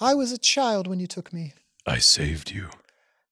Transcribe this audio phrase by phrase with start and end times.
[0.00, 1.52] I was a child when you took me.
[1.86, 2.70] I saved you.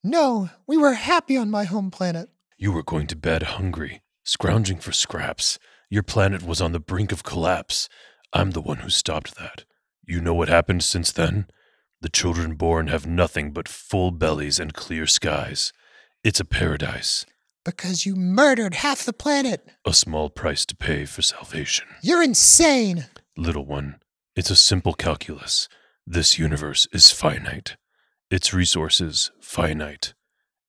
[0.02, 2.28] No, we were happy on my home planet.
[2.58, 5.58] You were going to bed hungry, scrounging for scraps.
[5.90, 7.88] Your planet was on the brink of collapse.
[8.32, 9.64] I'm the one who stopped that.
[10.06, 11.46] You know what happened since then?
[12.00, 15.72] The children born have nothing but full bellies and clear skies.
[16.24, 17.26] It's a paradise,
[17.64, 19.66] Because you murdered half the planet.
[19.86, 21.86] a small price to pay for salvation.
[22.02, 23.06] You're insane.
[23.36, 24.00] Little one,
[24.36, 25.68] it's a simple calculus.
[26.12, 27.76] This universe is finite,
[28.32, 30.12] its resources finite.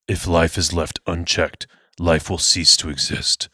[0.07, 1.65] If life is left unchecked,
[1.97, 3.49] life will cease to exist.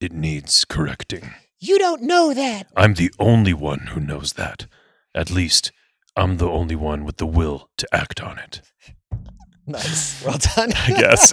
[0.00, 1.34] It needs correcting.
[1.58, 2.68] You don't know that.
[2.76, 4.68] I'm the only one who knows that.
[5.12, 5.72] At least,
[6.14, 8.60] I'm the only one with the will to act on it.
[9.66, 10.24] Nice.
[10.24, 10.72] Well done.
[10.86, 11.32] I guess.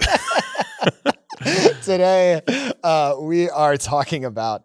[1.84, 2.42] Today,
[2.82, 4.64] uh, we are talking about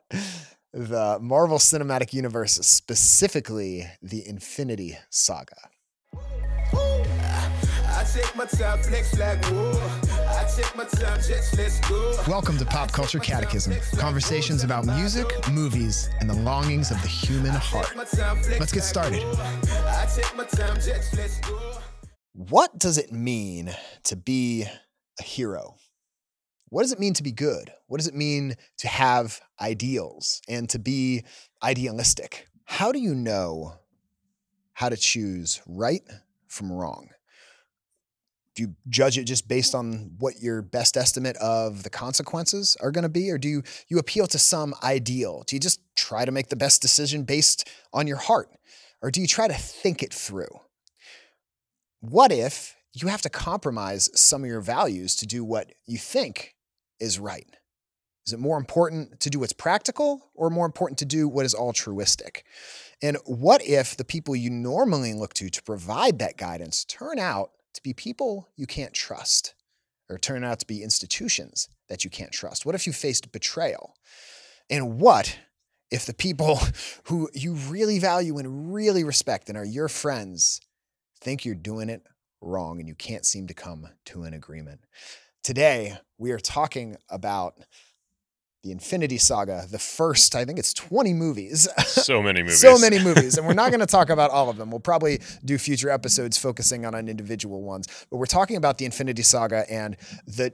[0.78, 5.56] the Marvel Cinematic Universe, specifically the Infinity Saga.
[6.14, 9.76] I take my time, flex like wool.
[10.30, 12.14] I take my time, just let's go.
[12.28, 17.54] Welcome to Pop Culture Catechism conversations about music, movies, and the longings of the human
[17.54, 17.96] heart.
[17.96, 19.24] My time, flex Let's get started.
[19.24, 21.80] I take my time, just let's go.
[22.34, 24.68] What does it mean to be
[25.20, 25.78] a hero?
[26.70, 27.72] What does it mean to be good?
[27.88, 31.24] What does it mean to have ideals and to be
[31.64, 32.48] idealistic?
[32.66, 33.76] How do you know
[34.74, 36.02] how to choose right
[36.48, 37.10] from wrong?
[38.54, 42.92] Do you judge it just based on what your best estimate of the consequences are
[42.92, 43.32] going to be?
[43.32, 45.44] Or do you, you appeal to some ideal?
[45.48, 48.50] Do you just try to make the best decision based on your heart?
[49.02, 50.60] Or do you try to think it through?
[52.02, 56.56] What if you have to compromise some of your values to do what you think
[57.00, 57.48] is right?
[58.26, 61.56] Is it more important to do what's practical or more important to do what is
[61.56, 62.46] altruistic?
[63.02, 67.52] And what if the people you normally look to to provide that guidance turn out
[67.74, 69.54] to be people you can't trust
[70.10, 72.66] or turn out to be institutions that you can't trust?
[72.66, 73.96] What if you faced betrayal?
[74.70, 75.38] And what
[75.90, 76.60] if the people
[77.06, 80.60] who you really value and really respect and are your friends
[81.22, 82.04] think you're doing it
[82.42, 84.82] wrong and you can't seem to come to an agreement.
[85.48, 87.58] Today, we are talking about
[88.64, 91.70] the Infinity Saga, the first, I think it's 20 movies.
[91.86, 92.60] so many movies.
[92.60, 93.38] so many movies.
[93.38, 94.72] And we're not going to talk about all of them.
[94.72, 97.88] We'll probably do future episodes focusing on, on individual ones.
[98.12, 100.54] But we're talking about the Infinity Saga and the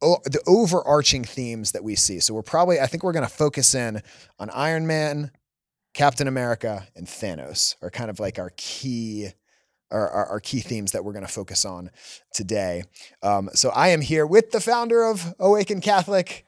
[0.00, 2.18] the overarching themes that we see.
[2.18, 4.00] So we're probably, I think we're going to focus in
[4.38, 5.32] on Iron Man,
[5.92, 9.32] Captain America, and Thanos are kind of like our key
[9.90, 11.90] our, our, our key themes that we're going to focus on
[12.32, 12.84] today.
[13.22, 16.44] Um, so I am here with the founder of Awaken Catholic,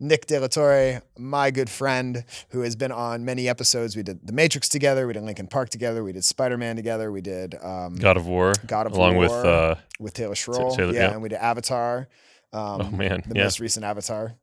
[0.00, 3.96] Nick De La Torre, my good friend who has been on many episodes.
[3.96, 7.10] We did The Matrix together, we did Linkin Park together, we did Spider Man together,
[7.12, 8.52] we did um, God of War.
[8.66, 11.12] God of along with uh, with Taylor Schroll, Taylor- yeah, yeah.
[11.12, 12.08] and we did Avatar.
[12.52, 13.44] Um, oh man, the yeah.
[13.44, 14.36] most recent Avatar,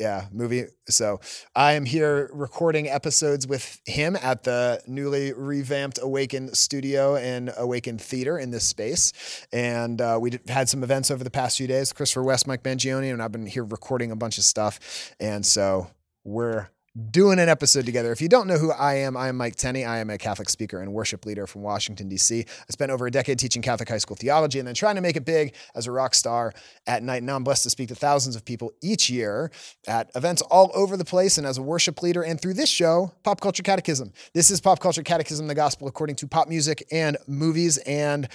[0.00, 0.64] yeah, movie.
[0.88, 1.20] So
[1.54, 7.98] I am here recording episodes with him at the newly revamped Awaken Studio and Awaken
[7.98, 9.12] Theater in this space,
[9.52, 11.92] and uh, we had some events over the past few days.
[11.92, 15.88] Christopher West, Mike Mangione, and I've been here recording a bunch of stuff, and so
[16.24, 16.68] we're
[17.10, 18.10] doing an episode together.
[18.10, 19.84] If you don't know who I am, I am Mike Tenney.
[19.84, 22.44] I am a Catholic speaker and worship leader from Washington, D.C.
[22.48, 25.16] I spent over a decade teaching Catholic high school theology and then trying to make
[25.16, 26.52] it big as a rock star
[26.88, 27.22] at night.
[27.22, 29.52] Now I'm blessed to speak to thousands of people each year
[29.86, 33.12] at events all over the place and as a worship leader and through this show,
[33.22, 34.12] Pop Culture Catechism.
[34.34, 38.28] This is Pop Culture Catechism, the gospel according to pop music and movies and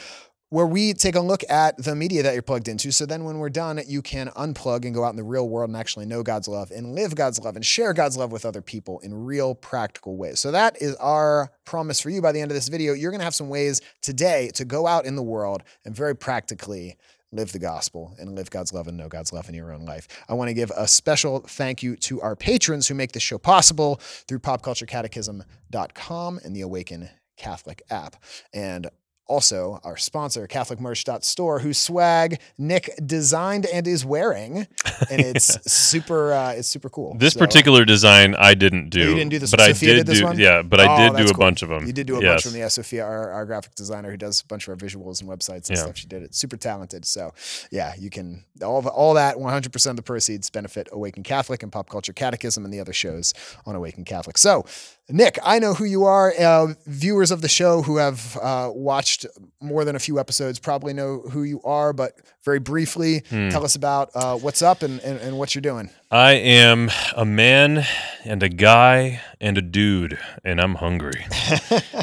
[0.50, 2.92] where we take a look at the media that you're plugged into.
[2.92, 5.70] So then when we're done, you can unplug and go out in the real world
[5.70, 8.62] and actually know God's love and live God's love and share God's love with other
[8.62, 10.40] people in real practical ways.
[10.40, 12.94] So that is our promise for you by the end of this video.
[12.94, 16.16] You're going to have some ways today to go out in the world and very
[16.16, 16.98] practically
[17.32, 20.08] live the gospel and live God's love and know God's love in your own life.
[20.30, 23.38] I want to give a special thank you to our patrons who make this show
[23.38, 23.98] possible
[24.28, 28.16] through popculturecatechism.com and the Awaken Catholic app.
[28.54, 28.90] And
[29.28, 34.68] also our sponsor, CatholicMerch.store, whose swag Nick designed and is wearing,
[35.10, 37.16] and it's super, uh, it's super cool.
[37.18, 39.02] This So- particular design I didn't do.
[39.02, 39.70] Oh, you didn't do this but one?
[39.70, 40.26] I Sophia did did this do.
[40.26, 40.40] one?
[40.40, 41.40] Yeah, but Oh, I did do a cool.
[41.40, 41.86] bunch of them.
[41.88, 42.32] You did do a yes.
[42.34, 44.76] bunch from the yeah, Sophia, our, our graphic designer who does a bunch of our
[44.88, 45.84] visuals and websites and Yeah.
[45.84, 45.98] stuff.
[45.98, 46.36] She did it.
[46.36, 47.06] Super talented.
[47.06, 47.34] So
[47.72, 51.72] yeah, you can all of, all that 100% of the proceeds benefit Awaken Catholic and
[51.72, 53.34] Pop Culture Catechism and the other shows
[53.66, 54.38] on Awaken Catholic.
[54.38, 54.66] So
[55.08, 56.34] Nick, I know who you are.
[56.40, 59.26] Uh, viewers of the show who have uh, watched
[59.62, 62.14] more than a few episodes probably know who you are, but
[62.44, 63.50] very briefly, Hmm.
[63.50, 65.90] tell us about uh, what's up and, and, and what you're doing.
[66.12, 67.86] I am a man
[68.24, 71.26] and a guy and a dude, and I'm hungry.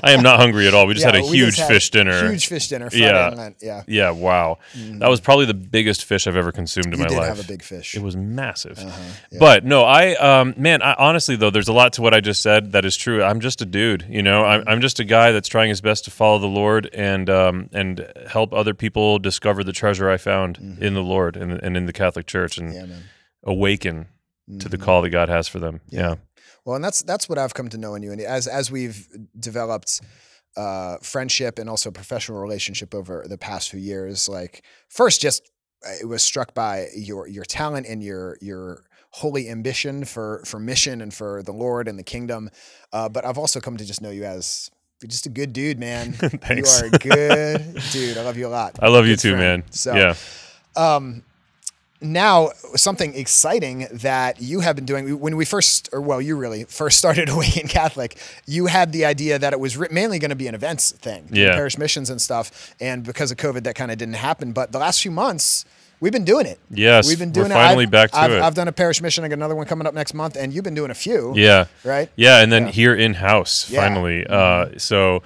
[0.02, 0.86] I am not hungry at all.
[0.88, 2.28] We just had a huge had fish dinner.
[2.28, 2.90] Huge fish dinner.
[2.90, 3.30] Friday Yeah.
[3.30, 3.56] night.
[3.62, 3.82] Yeah.
[3.86, 4.58] Yeah, wow.
[4.74, 7.28] That was probably the biggest fish I've ever consumed in You my did life.
[7.28, 7.94] have a big fish.
[7.94, 8.78] It was massive.
[8.80, 9.00] Uh-huh,
[9.30, 9.38] yeah.
[9.38, 12.42] But no, I um man, I, honestly though, there's a lot to what I just
[12.42, 13.22] said that is true.
[13.22, 14.42] I'm just a dude, you know.
[14.42, 14.68] Mm-hmm.
[14.68, 17.68] I'm, I'm just a guy that's trying his best to follow the Lord and um
[17.72, 21.86] and help other people discover the treasure I found in the Lord and, and in
[21.86, 23.00] the Catholic Church and Mm-hmm.
[23.44, 24.06] awaken
[24.58, 24.82] to the Mhm.
[24.82, 25.80] call that God has for them.
[25.88, 26.00] Yeah.
[26.00, 26.14] Yeah.
[26.64, 29.08] Well, and that's that's what I've come to know in you, and as as we've
[29.38, 30.00] developed
[30.56, 35.50] uh, friendship and also professional relationship over the past few years, like first, just
[35.84, 40.58] uh, it was struck by your your talent and your your holy ambition for for
[40.58, 42.50] mission and for the Lord and the kingdom.
[42.92, 44.70] Uh, but I've also come to just know you as
[45.00, 46.14] you're just a good dude, man.
[46.22, 48.16] You are a good dude.
[48.18, 48.78] I love you a lot.
[48.80, 49.62] I love you too, friend.
[49.64, 49.72] man.
[49.72, 50.14] So, yeah.
[50.76, 51.24] um,
[52.00, 56.64] now something exciting that you have been doing when we first, or well, you really
[56.64, 58.16] first started Awaken Catholic,
[58.46, 61.54] you had the idea that it was mainly going to be an events thing, Yeah.
[61.54, 62.74] parish missions and stuff.
[62.80, 64.52] And because of COVID, that kind of didn't happen.
[64.52, 65.64] But the last few months,
[66.02, 66.58] we've been doing it.
[66.68, 67.54] Yes, we've been we're doing it.
[67.54, 68.42] finally I've, back to I've, it.
[68.42, 69.24] I've done a parish mission.
[69.24, 71.32] I got another one coming up next month, and you've been doing a few.
[71.34, 71.66] Yeah.
[71.84, 72.10] Right.
[72.16, 72.70] Yeah, and then Yeah.
[72.72, 73.80] here in house Yeah.
[73.84, 73.94] Mm-hmm.
[73.94, 74.26] finally.
[74.26, 75.22] Uh, so,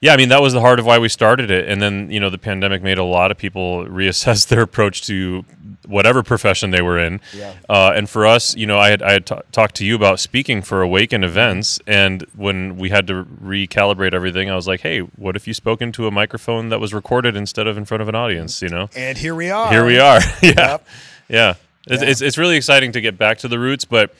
[0.00, 2.18] yeah, I mean that was the heart of why we started it, and then you
[2.20, 5.44] know the pandemic made a lot of people reassess their approach to
[5.86, 7.20] whatever profession they were in.
[7.34, 7.54] Yeah.
[7.68, 10.20] Uh, and for us, you know, I had I had ta- talked to you about
[10.20, 15.00] speaking for Awaken events, and when we had to recalibrate everything, I was like, hey,
[15.00, 18.08] what if you spoke into a microphone that was recorded instead of in front of
[18.08, 18.62] an audience?
[18.62, 18.88] You know.
[18.96, 19.70] And here we are.
[19.70, 20.20] Here we are.
[20.42, 20.52] yeah.
[20.56, 20.86] Yep.
[21.28, 21.54] Yeah.
[21.86, 22.08] It's, Yeah.
[22.08, 23.84] It's, it's really exciting to get back to the roots.
[23.84, 24.14] But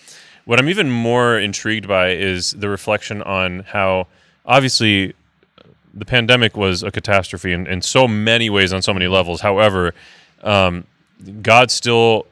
[0.44, 4.06] what I'm even more intrigued by is the reflection on how
[4.44, 5.14] obviously
[5.94, 9.40] the pandemic was a catastrophe in, in so many ways on so many levels.
[9.40, 9.94] However,
[10.42, 10.84] um,
[11.42, 12.26] God still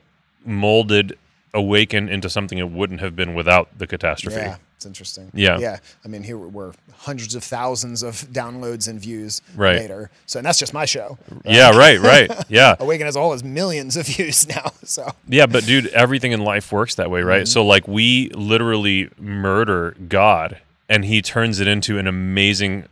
[0.45, 1.19] molded
[1.55, 4.39] Awaken into something it wouldn't have been without the catastrophe.
[4.39, 5.31] Yeah, it's interesting.
[5.35, 5.59] Yeah.
[5.59, 5.81] yeah.
[6.03, 9.77] I mean, here we're hundreds of thousands of downloads and views Right.
[9.77, 10.11] later.
[10.25, 11.19] So, and that's just my show.
[11.45, 12.31] Yeah, uh, right, right.
[12.49, 12.77] Yeah.
[12.81, 14.73] Awaken as a whole has millions of views now.
[14.83, 17.43] So, Yeah, but dude, everything in life works that way, right?
[17.43, 17.47] Mm-hmm.
[17.49, 22.87] So like we literally murder God and he turns it into an amazing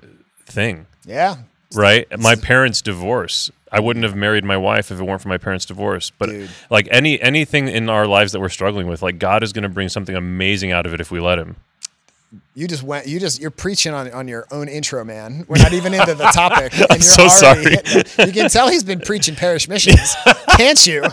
[0.45, 1.37] thing, yeah,
[1.75, 2.07] right?
[2.19, 3.51] My parents divorce.
[3.73, 6.11] I wouldn't have married my wife if it weren't for my parents' divorce.
[6.11, 6.51] But Dude.
[6.71, 9.69] like any anything in our lives that we're struggling with, like God is going to
[9.69, 11.57] bring something amazing out of it if we let him.
[12.55, 13.07] you just went.
[13.07, 15.45] You just you're preaching on on your own intro, man.
[15.49, 16.73] We're not even into the topic.
[16.91, 18.27] And you're so already sorry.
[18.27, 20.15] You can tell he's been preaching parish missions,
[20.57, 21.05] can't you?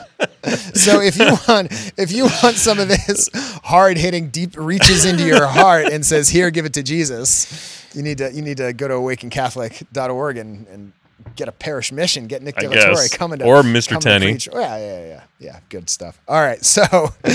[0.73, 3.29] So if you want, if you want some of this
[3.63, 8.01] hard hitting, deep reaches into your heart and says, "Here, give it to Jesus," you
[8.01, 10.93] need to you need to go to awakencatholic.org and and
[11.37, 12.27] get a parish mission.
[12.27, 13.15] Get Nick I De La Torre guess.
[13.15, 13.97] coming to Or Mr.
[13.99, 14.37] Tenney.
[14.51, 15.59] Oh, yeah, yeah, yeah, yeah.
[15.69, 16.19] Good stuff.
[16.27, 16.83] All right, so.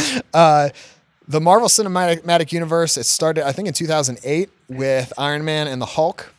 [0.34, 0.68] uh
[1.28, 5.86] the Marvel Cinematic Universe, it started, I think, in 2008 with Iron Man and the
[5.86, 6.34] Hulk.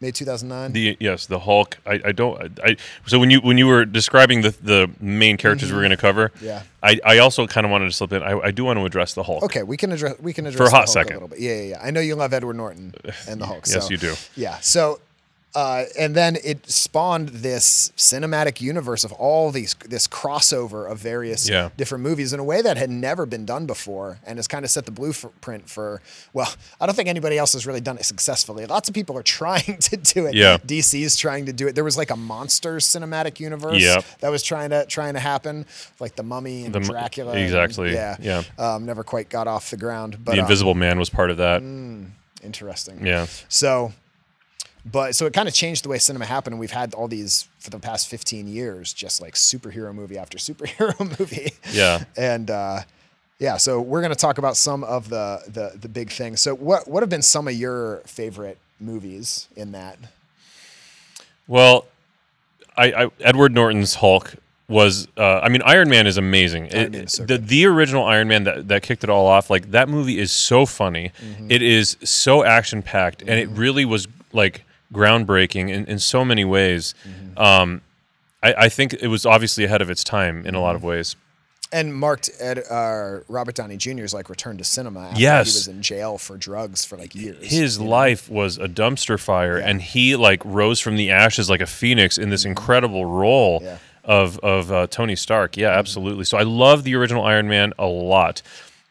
[0.00, 0.72] May 2009.
[0.72, 1.76] The yes, the Hulk.
[1.84, 2.58] I, I don't.
[2.64, 2.76] I,
[3.06, 6.30] so when you when you were describing the the main characters we're going to cover,
[6.30, 6.46] Mm-hmm.
[6.46, 6.62] Yeah.
[6.82, 8.22] I, I also kind of wanted to slip in.
[8.22, 9.42] I, I do want to address the Hulk.
[9.44, 11.12] okay, we can address we can address For a the hot Hulk second.
[11.12, 11.40] a little bit.
[11.40, 11.80] Yeah, yeah, yeah.
[11.82, 12.94] I know you love Edward Norton
[13.28, 13.66] and the Hulk.
[13.66, 14.14] Yes, so- you do.
[14.36, 14.58] Yeah.
[14.60, 15.00] So,
[15.54, 21.48] uh, and then it spawned this cinematic universe of all these this crossover of various
[21.48, 21.70] Yeah.
[21.76, 24.70] different movies in a way that had never been done before, and has kind of
[24.70, 26.00] set the blueprint for.
[26.32, 28.64] Well, I don't think anybody else has really done it successfully.
[28.66, 30.34] Lots of people are trying to do it.
[30.34, 30.58] Yeah.
[30.58, 31.74] DC's trying to do it.
[31.74, 34.04] There was like a monster cinematic universe Yep.
[34.20, 35.66] that was trying to trying to happen,
[35.98, 37.32] like the Mummy and The Dracula.
[37.32, 37.92] and- exactly.
[37.92, 38.16] yeah.
[38.20, 38.42] Yeah.
[38.58, 41.38] Um, never quite got off the ground, but the um, Invisible Man was part of
[41.38, 41.60] that.
[42.42, 43.04] interesting.
[43.06, 43.26] Yeah.
[43.48, 43.92] So,
[44.84, 47.48] but so it kind of changed the way cinema happened, and we've had all these
[47.58, 51.52] for the past 15 years, just like superhero movie after superhero movie.
[51.72, 52.04] Yeah.
[52.16, 52.80] And uh,
[53.38, 56.40] yeah, so we're gonna talk about some of the the the big things.
[56.40, 59.98] So, what what have been some of your favorite movies in that?
[61.46, 61.86] Well,
[62.76, 64.34] I, I Edward Norton's Hulk
[64.68, 65.08] was.
[65.16, 66.64] Uh, I mean, Iron Man is amazing.
[66.72, 67.48] Iron It- Man is so the good.
[67.48, 69.50] the original Iron Man that, that kicked it all off.
[69.50, 71.12] Like that movie is so funny.
[71.22, 71.50] Mm-hmm.
[71.50, 76.44] It is so action packed, and it really was like groundbreaking in, in so many
[76.44, 76.94] ways.
[77.08, 77.38] Mm-hmm.
[77.38, 77.80] Um,
[78.42, 80.62] I, I think it was obviously ahead of its time in a Mm-hmm.
[80.64, 81.16] lot of ways.
[81.72, 85.52] And marked Ed, uh, Robert Downey Jr.'s like return to cinema after Yes.
[85.52, 87.48] he was in jail for drugs for like years.
[87.48, 89.68] his life was a dumpster fire Yeah.
[89.68, 93.78] and he like rose from the ashes like a phoenix in this incredible role Yeah.
[94.02, 95.56] of of uh, Tony Stark.
[95.56, 96.24] Yeah, absolutely.
[96.24, 98.42] So I love the original Iron Man a lot.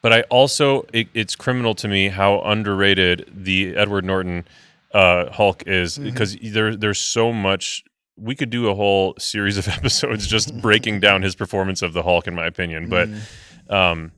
[0.02, 4.46] but I also it, it's criminal to me how underrated the Edward Norton
[4.94, 6.04] uh, Hulk is Mm-hmm.
[6.06, 7.84] because there there's so much.
[8.18, 12.04] We could do a whole series of episodes just breaking down his performance of the
[12.04, 12.90] Hulk, in my opinion.
[12.90, 13.74] But Mm-hmm.
[13.74, 14.12] um,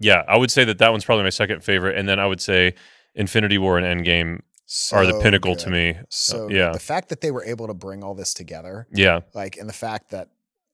[0.00, 2.40] yeah, I would say that that one's probably my second favorite, and then I would
[2.40, 2.74] say
[3.14, 4.40] Infinity War and Endgame
[4.92, 5.96] are the So pinnacle to me.
[6.10, 9.20] So Uh, yeah, the fact that they were able to bring all this together, yeah,
[9.34, 10.28] like, and the fact that,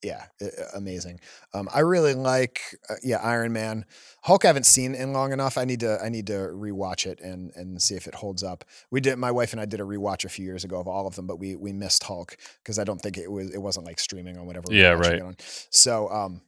[0.04, 0.26] yeah,
[0.74, 1.18] amazing.
[1.54, 3.86] Um, I really like, uh, yeah, Iron Man.
[4.22, 5.58] Hulk, I haven't seen in long enough.
[5.58, 8.64] I need to, I need to rewatch it and and see if it holds up.
[8.90, 11.06] We did, my wife and I did a rewatch a few years ago of all
[11.06, 13.86] of them, but we we missed Hulk because I don't think it was, it wasn't
[13.86, 14.66] like streaming on whatever.
[14.68, 15.42] we Yeah, right.
[15.70, 16.42] So, um.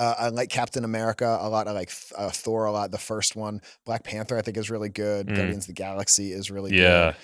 [0.00, 1.66] Uh, I like Captain America a lot.
[1.66, 2.92] I like uh, Thor a lot.
[2.92, 5.26] The first one, Black Panther, I think is really good.
[5.26, 5.34] Mm.
[5.34, 7.14] Guardians of the Galaxy is really yeah.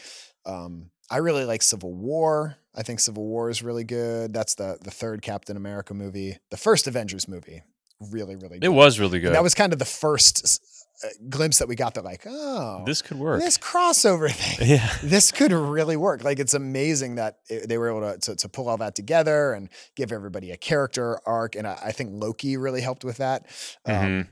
[0.45, 0.53] good.
[0.53, 2.57] Um, I really like Civil War.
[2.75, 4.33] I think Civil War is really good.
[4.33, 6.39] That's the the third Captain America movie.
[6.51, 7.63] The first Avengers movie,
[8.01, 8.65] really, really good.
[8.65, 9.35] It was really And good.
[9.35, 10.61] that was kind of the first
[11.05, 13.41] uh, glimpse that we got that, like, oh, this could work.
[13.41, 14.69] this crossover thing.
[14.71, 16.25] yeah, This could really work.
[16.25, 19.53] Like it's amazing that it, they were able to, to to pull all that together
[19.53, 21.55] and give everybody a character arc.
[21.55, 23.47] And I, I think Loki really helped with that.
[23.87, 24.29] Um, Mhm.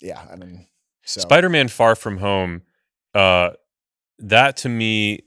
[0.00, 0.66] Yeah, I mean,
[1.04, 2.62] so Spider-Man: Far From Home,
[3.14, 3.50] uh,
[4.18, 5.20] that to me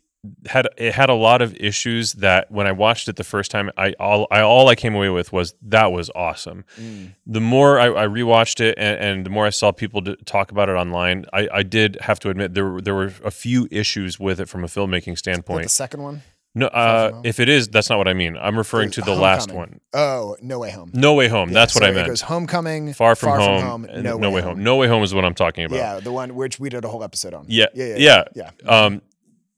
[0.47, 3.69] had it had a lot of issues that when I watched it the first time,
[3.77, 6.63] I all I all I came away with was that was awesome.
[6.79, 7.11] Mm.
[7.25, 10.51] The more I, I rewatched it and, and the more I saw people d- talk
[10.51, 13.67] about it online, I, I did have to admit there were- there were a few
[13.71, 15.63] issues with it from a filmmaking standpoint.
[15.63, 16.21] the second one.
[16.57, 18.37] No, uh, if it is, that's not what I mean.
[18.37, 19.81] I'm referring to the last Homecoming.
[19.91, 20.01] one.
[20.01, 20.89] Oh, No Way Home.
[20.93, 21.49] No Way Home.
[21.49, 22.07] Yeah, that's what so I It meant.
[22.07, 23.83] goes Homecoming, Far from home.
[23.83, 24.63] and no, no, way home.
[24.63, 25.75] No way home is what I'm talking about.
[25.75, 27.43] Yeah, the one which we did a whole episode on.
[27.49, 28.49] Yeah, Yeah, yeah, yeah.
[28.63, 28.69] yeah.
[28.69, 29.01] Um,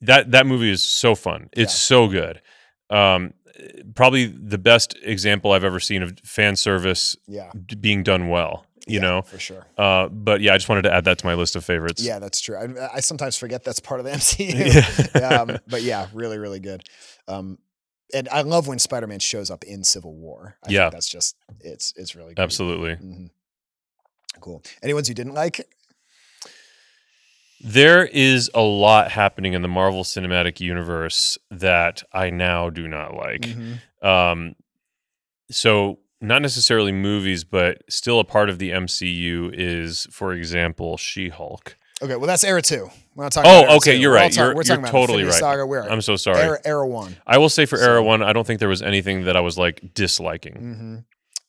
[0.01, 1.50] that that movie is so fun.
[1.54, 1.98] It's Yeah.
[1.98, 2.42] so good.
[2.89, 3.34] Um,
[3.96, 8.66] probably the best example I've ever seen of fan service yeah, d- being done well.
[8.86, 9.22] You yeah, know.
[9.24, 9.66] for sure.
[9.77, 12.01] Uh, but yeah, I just wanted to add that to my list of favorites.
[12.01, 12.56] Yeah, that's true.
[12.56, 15.22] I, I sometimes forget that's part of the MCU.
[15.51, 16.84] um, but yeah, really, really good.
[17.27, 17.58] Um,
[18.13, 20.56] and I love when Spider-Man shows up in Civil War.
[20.66, 20.84] I Yeah.
[20.86, 22.42] think that's just it's it's really good.
[22.42, 22.92] Absolutely.
[22.96, 23.30] Mhm.
[24.39, 24.63] Cool.
[24.82, 25.68] Any ones you didn't like?
[27.62, 33.16] There is a lot happening in the Marvel Cinematic Universe that I now do not
[33.16, 33.42] like.
[33.42, 33.80] Mhm.
[34.04, 34.56] Um,
[35.50, 41.76] so not necessarily movies, but still a part of the MCU is, for example, She-Hulk.
[42.02, 42.90] Okay, well that's era two.
[43.16, 43.50] We're not talking.
[43.50, 44.02] Oh, about era okay, two.
[44.02, 45.52] you're We're talking- You're- we're talking you're about totally Infinity right.
[45.58, 45.66] Saga.
[45.66, 46.42] We're I'm so sorry.
[46.44, 47.18] era, era one.
[47.26, 49.58] I will say for Era One, I don't think there was anything that I was
[49.58, 50.54] like disliking.
[50.56, 50.98] hmm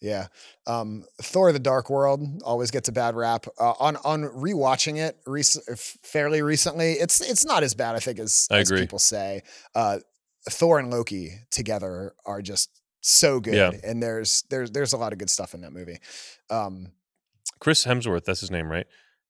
[0.01, 0.29] Yeah.
[0.69, 3.47] Um, Thor: The Dark World always gets a bad rap.
[3.59, 8.19] Uh, on on rewatching it rec- fairly recently, it's it's not as bad I think
[8.19, 9.43] as, I as people say.
[9.75, 9.99] Uh,
[10.51, 12.71] Thor and Loki together are just
[13.01, 13.71] so good, Yeah.
[13.83, 15.99] and there's there's there's a lot of good stuff in that movie.
[16.51, 16.93] Um,
[17.61, 18.87] Chris Hemsworth, that's his name, right?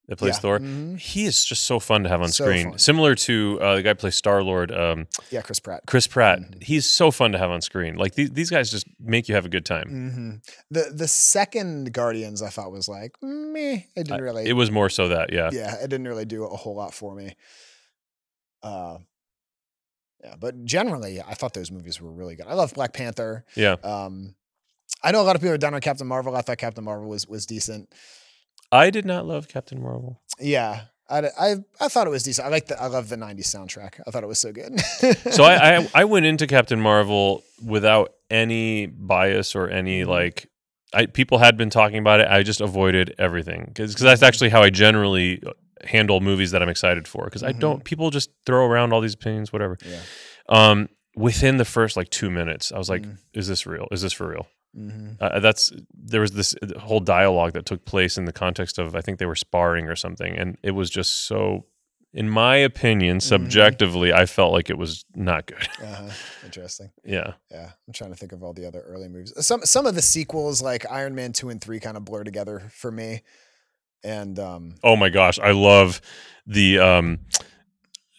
[0.09, 0.41] That plays yeah.
[0.41, 0.59] Thor.
[0.59, 0.99] Mhm.
[0.99, 2.71] He is just so fun to have on So screen.
[2.71, 2.79] fun.
[2.79, 5.83] Similar to uh, the guy who plays Star Lord, um, Yeah, Chris Pratt.
[5.87, 6.39] Chris Pratt.
[6.41, 6.63] Mhm.
[6.63, 7.97] He's so fun to have on screen.
[7.97, 9.89] Like these, these guys just make you have a good time.
[9.91, 10.31] hmm
[10.71, 13.81] The the second Guardians I thought was like meh.
[13.95, 14.47] It didn't really.
[14.47, 15.51] It was more so that, yeah.
[15.53, 17.37] yeah, it didn't really do a whole lot for me.
[18.63, 18.99] Uh,
[20.25, 22.47] yeah, but generally, I thought those movies were really good.
[22.47, 23.45] I love Black Panther.
[23.55, 23.77] Yeah.
[23.85, 24.35] Um,
[25.05, 26.35] I know a lot of people are down on Captain Marvel.
[26.35, 27.93] I thought Captain Marvel was was decent.
[28.73, 30.21] I did not love Captain Marvel.
[30.39, 32.47] Yeah, I, I, I thought it was decent.
[32.47, 34.01] I like the I love the '90s soundtrack.
[34.07, 34.79] I thought it was so good.
[35.33, 40.09] So I, I I went into Captain Marvel without any bias or any Mhm.
[40.09, 40.51] like
[40.95, 42.29] I people had been talking about it.
[42.29, 45.43] I just avoided everything because that's actually how I generally
[45.85, 47.61] handle movies that I'm excited for because I Mhm.
[47.61, 49.79] don't people just throw around all these opinions whatever.
[49.87, 50.01] yeah.
[50.49, 53.17] Um within the first like 2 minutes I was like Mhm.
[53.33, 53.87] is this real?
[53.91, 54.47] Is this for real?
[54.79, 58.95] Hmm Uh, that's there was this whole dialogue that took place in the context of
[58.95, 61.65] I think they were sparring or something and it was just so
[62.15, 63.27] in my opinion Mm-hmm.
[63.35, 65.69] subjectively I felt like it was not good.
[65.83, 66.11] Uh-huh.
[66.45, 66.91] Interesting.
[67.05, 67.33] yeah.
[67.51, 69.33] Yeah, I'm trying to think of all the other early movies.
[69.47, 72.61] Some some of the sequels, like Iron Man two and three, kind of blur together
[72.73, 73.23] for me.
[74.05, 76.01] And um, Oh my gosh, I love
[76.47, 77.19] the um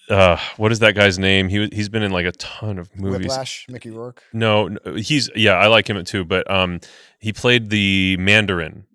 [0.10, 1.50] uh what is that guy's name?
[1.50, 3.20] He he's been in like a ton of movies.
[3.28, 4.24] Whiplash, Mickey Rourke.
[4.34, 6.80] No, no, he's yeah, I like him too, but um
[7.20, 8.86] he played the Mandarin.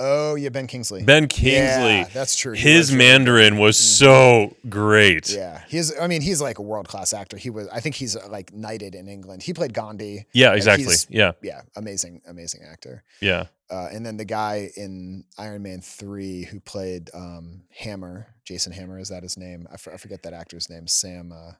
[0.00, 1.02] Oh yeah, Ben Kingsley.
[1.02, 1.96] Ben Kingsley.
[1.98, 2.52] Yeah, that's true.
[2.52, 2.96] He His was.
[2.98, 3.80] Mandarin was Mhm.
[3.98, 5.28] so great.
[5.28, 5.98] Yeah, he's.
[5.98, 7.36] I mean, he's like a world class actor.
[7.36, 7.66] He was.
[7.68, 9.42] I think he's uh, like knighted in England.
[9.42, 10.26] He played Gandhi.
[10.32, 10.94] Yeah, exactly.
[11.08, 13.02] Yeah, Yeah, amazing, amazing actor.
[13.20, 13.46] yeah.
[13.70, 18.98] Uh, and then the guy in Iron Man three who played um, Hammer, Jason Hammer,
[18.98, 19.66] is that his name?
[19.70, 20.86] I, f- I forget that actor's name.
[20.86, 21.32] Sam.
[21.32, 21.52] Uh,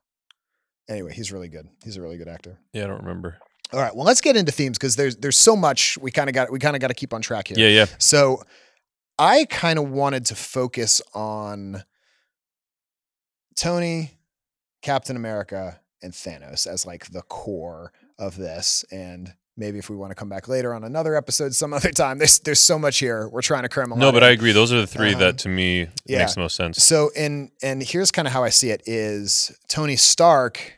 [0.88, 1.68] anyway, he's really good.
[1.84, 2.58] He's a really good actor.
[2.72, 3.38] Yeah, I don't remember.
[3.72, 6.34] All right, well, let's get into themes because there's there's so much we kind of
[6.34, 7.58] got we kind of got to keep on track here.
[7.58, 7.86] Yeah, yeah.
[7.98, 8.42] So
[9.18, 11.82] I kind of wanted to focus on
[13.56, 14.12] Tony,
[14.80, 18.84] Captain America, and Thanos as like the core of this.
[18.90, 22.16] And maybe if we want to come back later on another episode some other time,
[22.18, 23.28] there's there's so much here.
[23.28, 24.00] We're trying to cram a lot.
[24.00, 24.28] No, but in.
[24.30, 24.52] I agree.
[24.52, 25.18] Those are the 3 Uh-huh.
[25.18, 26.18] that to me Yeah.
[26.20, 26.82] makes the most sense.
[26.82, 30.74] So and and here's kind of how I see it is Tony Stark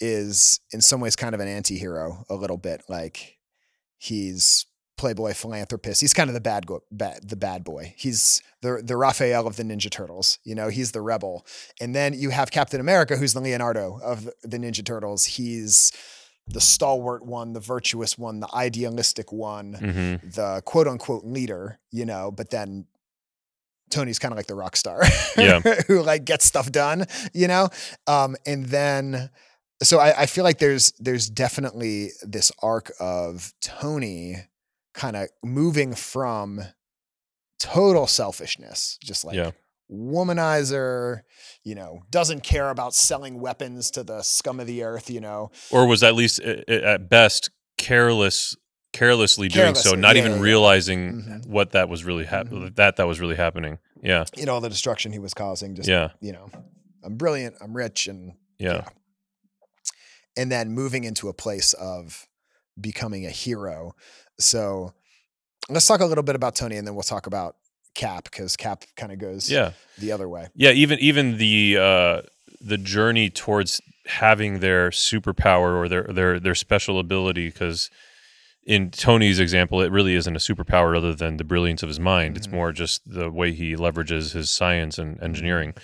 [0.00, 3.38] is in some ways kind of an anti-hero a little bit like
[3.96, 4.64] he's
[4.96, 6.00] playboy philanthropist.
[6.00, 7.94] He's kind of the bad go- bad the bad boy.
[7.96, 10.38] He's the the Raphael of the Ninja Turtles.
[10.44, 11.46] You know, he's the rebel.
[11.80, 15.24] And then you have Captain America who's the Leonardo of the Ninja Turtles.
[15.24, 15.92] He's
[16.50, 22.04] the stalwart one, the virtuous one, the idealistic one hmm the quote unquote leader, you
[22.04, 22.86] know, but then
[23.90, 25.02] Tony's kind of like the rock star.
[25.38, 25.60] Yeah.
[25.86, 27.68] who like gets stuff done, you know?
[28.06, 29.30] Um, and then
[29.82, 34.36] so I, I feel like there's there's definitely this arc of Tony
[34.94, 36.60] kind of moving from
[37.60, 39.52] total selfishness, just like Yeah.
[39.90, 41.20] Womanizer,
[41.64, 45.50] you know, doesn't care about selling weapons to the scum of the earth, you know.
[45.70, 48.56] Or was at least uh, uh, at best careless
[48.92, 50.42] carelessly doing so, not yeah, even yeah, yeah.
[50.42, 51.46] realizing Mhm.
[51.46, 52.74] what that was really hap- Mhm.
[52.76, 53.78] that that was really happening.
[54.02, 54.24] Yeah.
[54.34, 56.08] You know, all the destruction he was causing, just Yeah.
[56.20, 56.50] you know,
[57.04, 58.88] I'm brilliant, I'm rich, and Yeah.
[60.36, 62.26] and then moving into a place of
[62.80, 63.94] becoming a hero.
[64.40, 64.94] So
[65.68, 67.56] let's talk a little bit about Tony, and then we'll talk about
[67.94, 69.72] Cap because Cap kind of goes Yeah.
[69.98, 70.48] the other way.
[70.54, 72.22] Yeah, even even the uh,
[72.60, 77.90] the journey towards having their superpower or their their their special ability, because
[78.64, 82.36] in Tony's example, it really isn't a superpower other than the brilliance of his mind.
[82.36, 82.52] It's Mhm.
[82.52, 85.74] more just the way he leverages his science and engineering.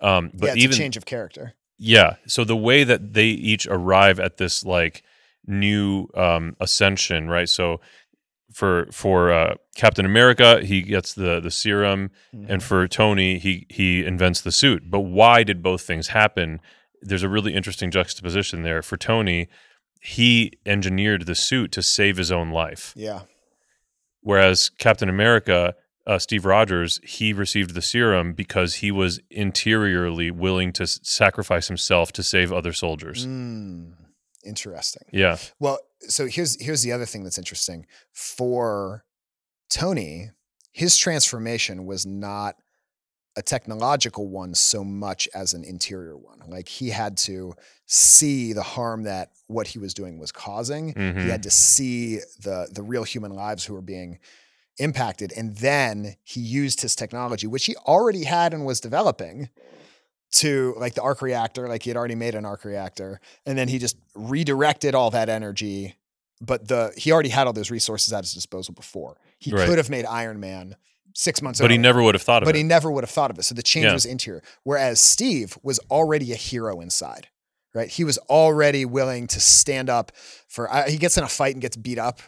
[0.00, 1.54] Um, but yeah, it's even a change of character.
[1.78, 5.02] yeah, so the way that they each arrive at this like
[5.46, 7.48] new um, ascension, right?
[7.48, 7.80] So
[8.52, 12.10] for for uh, Captain America, he gets the the serum
[12.48, 14.90] and for Tony, he he invents the suit.
[14.90, 16.60] But why did both things happen?
[17.02, 18.82] There's a really interesting juxtaposition there.
[18.82, 19.48] For Tony,
[20.02, 23.20] he engineered the suit to save his own life, Yeah,
[24.20, 25.74] whereas Captain America,
[26.06, 31.68] uh, Steve Rogers, he received the serum because he was interiorly willing to s- sacrifice
[31.68, 33.26] himself to save other soldiers.
[33.26, 33.92] Mm,
[34.44, 35.04] interesting.
[35.12, 35.78] Yeah, Well,
[36.08, 39.04] so here's here's the other thing that's interesting for
[39.68, 40.30] Tony.
[40.72, 42.56] His transformation was not
[43.36, 46.40] a technological one so much as an interior one.
[46.48, 47.54] Like he had to
[47.86, 50.94] see the harm that what he was doing was causing.
[50.94, 51.22] Mhm.
[51.22, 54.18] He had to see the the real human lives who were being
[54.78, 59.50] impacted, and then he used his technology, which he already had and was developing,
[60.32, 61.68] to like the arc reactor.
[61.68, 65.28] Like he had already made an arc reactor, and then he just redirected all that
[65.28, 65.96] energy.
[66.40, 69.16] But the he already had all those resources at his disposal before.
[69.38, 69.66] He Right.
[69.68, 70.76] could have made Iron Man
[71.14, 71.60] six months.
[71.60, 72.52] but he never would have thought of but it.
[72.54, 73.42] But he never would have thought of it.
[73.42, 73.92] So the change Yeah.
[73.94, 74.42] was interior.
[74.62, 77.26] Whereas Steve was already a hero inside,
[77.74, 77.88] right?
[77.88, 80.12] He was already willing to stand up
[80.48, 80.72] for.
[80.72, 82.20] Uh, he gets in a fight and gets beat up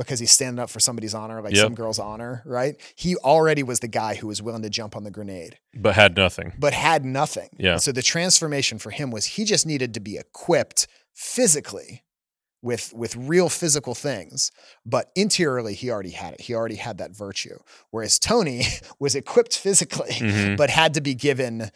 [0.00, 1.62] because he's standing up for somebody's honor, like Yep.
[1.64, 2.74] some girl's honor, right?
[2.96, 6.16] He already was the guy who was willing to jump on the grenade, but had
[6.16, 6.52] nothing.
[6.58, 7.48] but had nothing.
[7.58, 7.72] Yeah.
[7.74, 12.02] And so the transformation for him was he just needed to be equipped physically
[12.62, 14.50] with with real physical things
[14.84, 17.56] but interiorly he already had it he already had that virtue
[17.90, 18.64] whereas tony
[18.98, 20.56] was equipped physically Mhm.
[20.58, 21.70] but had to be given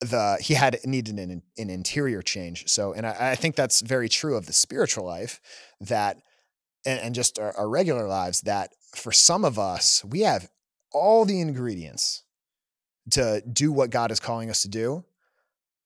[0.00, 4.08] the he had needed an, an interior change so and I, I think that's very
[4.10, 5.40] true of the spiritual life
[5.80, 6.18] that
[6.86, 10.48] and, and just our, our regular lives that for some of us we have
[10.92, 12.24] all the ingredients
[13.10, 15.04] to do what god is calling us to do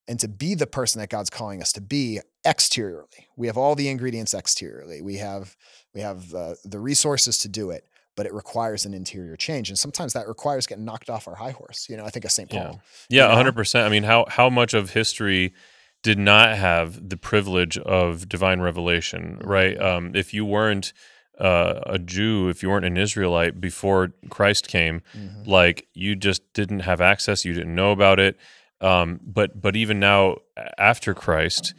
[0.06, 3.74] and to be the person that god's calling us to be exteriorly we have all
[3.74, 5.56] the ingredients exteriorly we have
[5.94, 7.84] we have the, the resources to do it
[8.16, 11.50] but it requires an interior change and sometimes that requires getting knocked off our high
[11.52, 12.64] horse you know i think of st Yeah.
[12.64, 13.34] paul Yeah, know?
[13.34, 13.86] hundred percent.
[13.86, 15.52] I mean, how how much of history
[16.04, 19.76] did not have the privilege of divine revelation, right?
[19.80, 20.92] Um, if you weren't
[21.40, 25.44] uh, a Jew, if you weren't an Israelite before Christ came, Mhm.
[25.48, 28.36] like you just didn't have access, you didn't know about it.
[28.80, 30.36] Um, but but even now,
[30.78, 31.74] after Christ,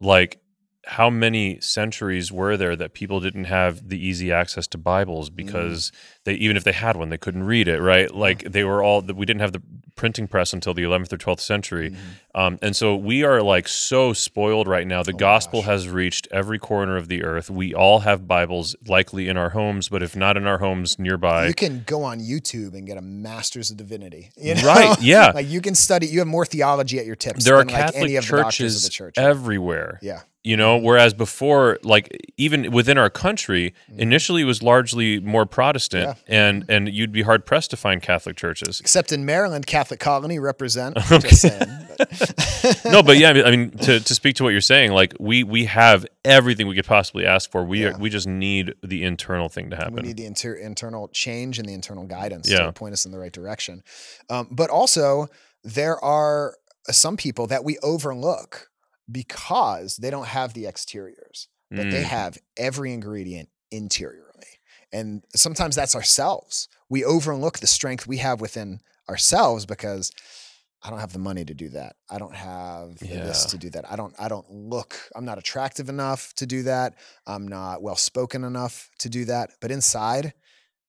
[0.00, 0.40] like
[0.88, 5.92] how many centuries were there that people didn't have the easy access to Bibles because
[6.24, 8.12] they even if they had one, they couldn't read it, right?
[8.14, 9.62] Like they were all we didn't have the
[9.96, 11.94] printing press until the 11th or 12th century.
[12.34, 15.02] Um, and so we are like so spoiled right now.
[15.02, 15.66] The Oh gospel gosh.
[15.66, 17.50] has reached every corner of the earth.
[17.50, 21.48] We all have Bibles likely in our homes, but if not in our homes nearby,
[21.48, 24.30] you can go on YouTube and get a master's of divinity.
[24.36, 24.62] You know?
[24.62, 25.32] Right, yeah.
[25.34, 26.06] like you can study.
[26.06, 28.54] You have more theology at your tips there are like Catholic any of the doctors
[28.56, 29.18] churches of the church.
[29.18, 29.98] everywhere.
[30.00, 35.44] yeah, You know, whereas before, like even within our country, initially it was largely more
[35.44, 36.16] Protestant.
[36.28, 36.38] Yeah.
[36.48, 38.80] and and you'd be hard pressed to find Catholic churches.
[38.80, 40.96] Except in Maryland, Catholic Colony represent.
[41.08, 41.68] Just saying.
[41.98, 45.42] But- no, but yeah, I mean, to, to speak to what you're saying, like we
[45.42, 47.64] we have everything we could possibly ask for.
[47.64, 47.88] We Yeah.
[47.88, 49.94] are, we just need the internal thing to happen.
[49.94, 52.66] we need the inter- internal change and the internal guidance Yeah.
[52.66, 53.82] to point us in the right direction.
[54.30, 55.26] Um, but also,
[55.64, 56.54] there are
[56.90, 58.68] some people that we overlook
[59.10, 62.10] because they don't have the exteriors, but they Mm.
[62.18, 64.46] have every ingredient interiorly.
[64.92, 66.68] And sometimes that's ourselves.
[66.88, 70.10] We overlook the strength we have within ourselves because
[70.82, 71.96] I don't have the money to do that.
[72.08, 73.90] I don't have the this to do that.
[73.90, 76.94] I don't I don't look I'm not attractive enough to do that.
[77.26, 79.50] I'm not well spoken enough to do that.
[79.60, 80.34] But inside,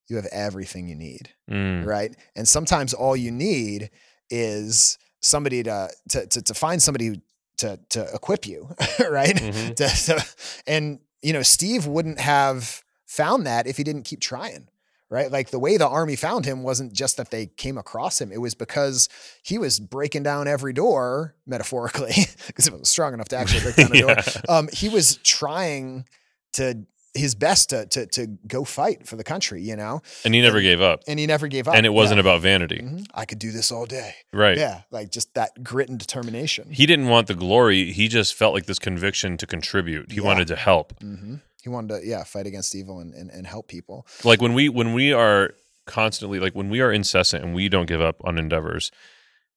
[0.08, 1.86] you have everything you need, Mm.
[1.86, 2.16] right?
[2.36, 3.90] And sometimes all you need
[4.30, 7.22] is somebody to to to, to find somebody who-
[7.60, 8.70] to to equip you,
[9.10, 9.36] right?
[9.36, 9.76] Mhm.
[9.76, 10.26] To- to-
[10.68, 14.68] and you know, Steve wouldn't have found that if he didn't keep trying.
[15.12, 15.32] Right.
[15.32, 18.32] Like the way the army found him wasn't just that they came across him.
[18.32, 19.10] It was because
[19.42, 22.14] he was breaking down every door, metaphorically,
[22.48, 24.16] because it was strong enough to actually break down a door.
[24.48, 26.06] Um, he was trying
[26.54, 26.86] to
[27.20, 30.62] his best to, to to go fight for the country, you know, And he never
[30.62, 31.76] gave up, and he never gave up.
[31.76, 32.22] and it wasn't Yeah.
[32.22, 33.06] about vanity, Mhm.
[33.14, 34.14] I could do this all day.
[34.34, 34.58] right?
[34.58, 36.72] Yeah, like just that grit and determination.
[36.72, 37.92] He didn't want the glory.
[37.92, 40.12] He just felt like this conviction to contribute.
[40.12, 40.24] He Yeah.
[40.24, 41.00] wanted to help.
[41.02, 44.08] hmm He wanted to, yeah, fight against evil and, and, and help people.
[44.24, 45.54] like when we when we are
[45.86, 48.92] constantly like when we are incessant and we don't give up on endeavors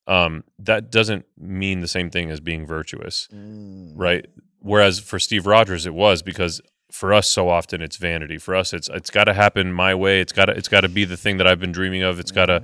[0.09, 3.93] um that doesn't mean the same thing as being virtuous Mm.
[3.97, 4.27] right
[4.59, 6.61] whereas for Steve Rogers it was because
[6.93, 8.39] for us so often it's vanity.
[8.39, 10.21] For us it's it's got to happen my way.
[10.21, 12.21] It's got to it's got to be the thing that I've been dreaming of.
[12.21, 12.63] It's got to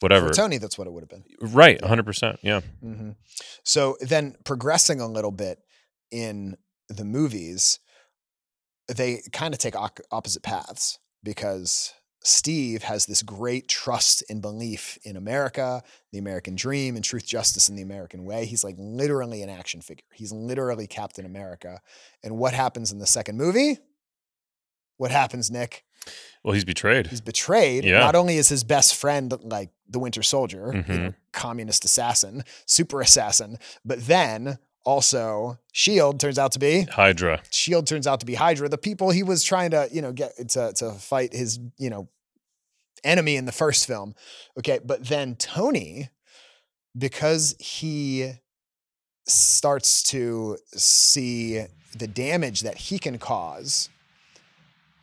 [0.00, 0.28] whatever.
[0.28, 1.24] For Tony, that's what it would have been.
[1.40, 2.60] right 100% yeah.
[2.80, 3.10] Hmm
[3.64, 5.58] So then progressing a little bit
[6.10, 6.56] in
[6.88, 7.80] the movies,
[8.88, 11.92] they kind of take op- opposite paths because
[12.26, 17.68] Steve has this great trust and belief in America, the American dream, and truth, justice,
[17.68, 18.46] and the American way.
[18.46, 20.06] He's like literally an action figure.
[20.14, 21.80] He's literally Captain America.
[22.22, 23.78] And what happens in the second movie?
[24.96, 25.84] What happens, Nick?
[26.42, 27.82] well he's betrayed He's betrayed.
[27.82, 28.00] Yeah.
[28.00, 30.98] Not only is his best friend like the Winter Soldier, you Mhm.
[30.98, 37.86] know, communist assassin, super assassin, but then also Shield turns out to be Hydra Shield
[37.86, 40.74] turns out to be Hydra, the people he was trying to you know get to
[40.74, 42.06] to fight his you know
[43.04, 44.14] enemy in the first film.
[44.58, 46.08] Okay, but then Tony,
[46.96, 48.32] because he
[49.26, 51.64] starts to see
[51.96, 53.88] the damage that he can cause,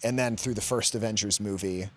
[0.03, 1.89] and then through the first Avengers movie,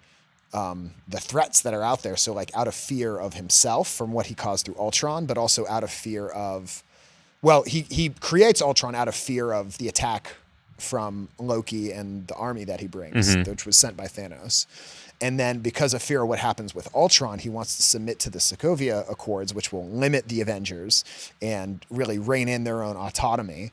[0.53, 2.17] um, the threats that are out there.
[2.17, 5.67] So, like, out of fear of himself from what he caused through Ultron, but also
[5.67, 6.85] out of fear of,
[7.43, 10.37] well, he he creates Ultron out of fear of the attack
[10.79, 13.47] from Loki and the army that he brings, Mhm.
[13.49, 14.67] which was sent by Thanos.
[15.21, 18.31] And then, because of fear of what happens with Ultron, he wants to submit to
[18.31, 21.05] the Sokovia Accords, which will limit the Avengers
[21.41, 23.71] and really rein in their own autonomy.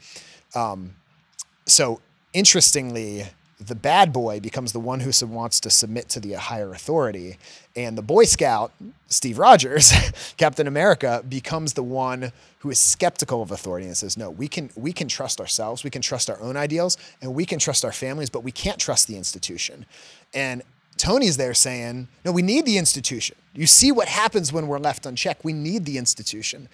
[0.53, 0.95] Um,
[1.65, 1.99] so,
[2.33, 3.27] interestingly,
[3.67, 7.37] the bad boy becomes the one who wants to submit to the higher authority,
[7.75, 8.71] and the Boy Scout,
[9.07, 9.93] Steve Rogers,
[10.37, 14.69] Captain America, becomes the one who is skeptical of authority and says, "No, we can
[14.75, 17.91] we can trust ourselves, we can trust our own ideals, and we can trust our
[17.91, 19.85] families, but we can't trust the institution."
[20.33, 20.63] And
[20.97, 23.35] Tony's there saying, "No, we need the institution.
[23.53, 25.43] You see what happens when we're left unchecked.
[25.43, 26.67] We need the institution."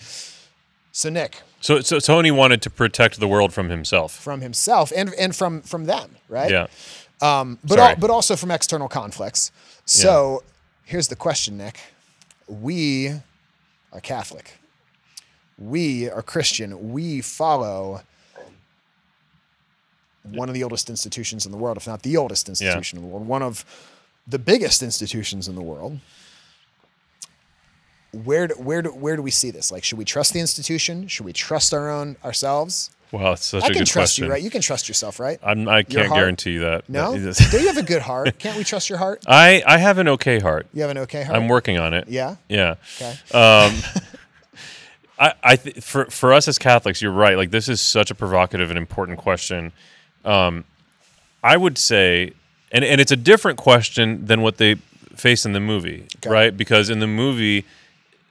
[0.98, 5.14] So Nick, so so Tony wanted to protect the world from himself from himself and
[5.14, 6.50] and from from them, right?
[6.50, 6.68] yeah
[7.22, 9.52] Um, but al- but also from external conflicts.
[9.86, 10.42] So
[10.86, 11.78] here's the question, Nick.
[12.48, 13.10] We
[13.94, 14.58] are Catholic.
[15.60, 16.92] We are Christian.
[16.92, 18.02] We follow
[20.24, 23.10] one of the oldest institutions in the world, if not the oldest institution in the
[23.12, 23.64] world, one of
[24.28, 26.00] the biggest institutions in the world.
[28.12, 29.72] Where do, where do, where do we see this?
[29.72, 31.08] Like, should we trust the institution?
[31.08, 32.89] Should we trust our own ourselves?
[33.12, 34.43] wow it's such I a can trust you, right?
[34.43, 35.39] You can trust yourself, right?
[35.41, 36.20] I'm, I can't heart?
[36.20, 38.38] guarantee that No, do you have a good heart?
[38.43, 39.24] Can't we trust your heart?
[39.26, 41.38] I I have an okay heart You have an okay heart.
[41.38, 42.36] I'm working on it yeah.
[42.50, 43.12] yeah Okay.
[43.34, 43.74] Um,
[45.20, 47.38] I, I th- for for us as Catholics, you're right.
[47.38, 49.72] Like this is such a provocative and important question.
[50.26, 50.63] Um,
[51.43, 52.34] I would say,
[52.72, 54.76] and and it's a different question than what they
[55.15, 56.30] face in the movie, Okay.
[56.30, 56.56] right?
[56.58, 57.65] Because in the movie,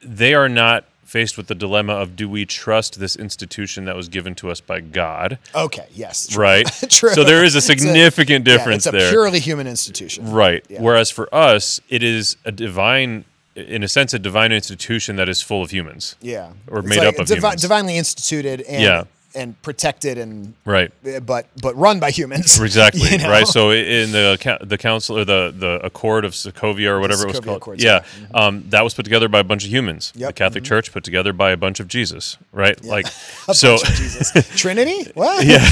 [0.01, 4.09] they are not faced with the dilemma of do we trust this institution that was
[4.09, 5.85] given to us by God, Okay.
[5.93, 6.27] Yes.
[6.27, 6.43] True.
[6.43, 6.65] right?
[6.89, 7.11] True.
[7.13, 9.09] So there is a It's a- significant Yeah, difference it's a there.
[9.11, 10.29] purely human institution.
[10.31, 10.65] Right.
[10.69, 10.81] Yeah.
[10.81, 13.23] Whereas for us, it is a divine,
[13.55, 16.15] in a sense, a divine institution that is full of humans.
[16.21, 16.51] Yeah.
[16.69, 17.61] Or It's made up of humans.
[17.61, 19.03] divinely instituted and Yeah.
[19.37, 20.91] And protected and Right.
[21.25, 22.59] but but run by humans.
[22.67, 23.09] Exactly.
[23.11, 23.29] you know?
[23.29, 23.47] Right.
[23.47, 27.39] So in the the council or the the Accord of Sokovia or whatever it was
[27.39, 27.99] called, Accords, yeah, yeah.
[28.25, 28.35] Mm-hmm.
[28.35, 30.11] um, that was put together by a bunch of humans.
[30.11, 30.35] The Yep.
[30.35, 32.37] Catholic Church put together by a bunch of Jesus.
[32.51, 32.83] Right.
[32.83, 33.05] Like
[33.47, 33.77] A so.
[34.57, 35.11] Trinity?
[35.13, 35.45] What?
[35.45, 35.63] yeah.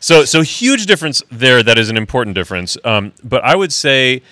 [0.00, 1.62] so so huge difference there.
[1.62, 2.76] That is an important difference.
[2.84, 4.22] Um, but I would say,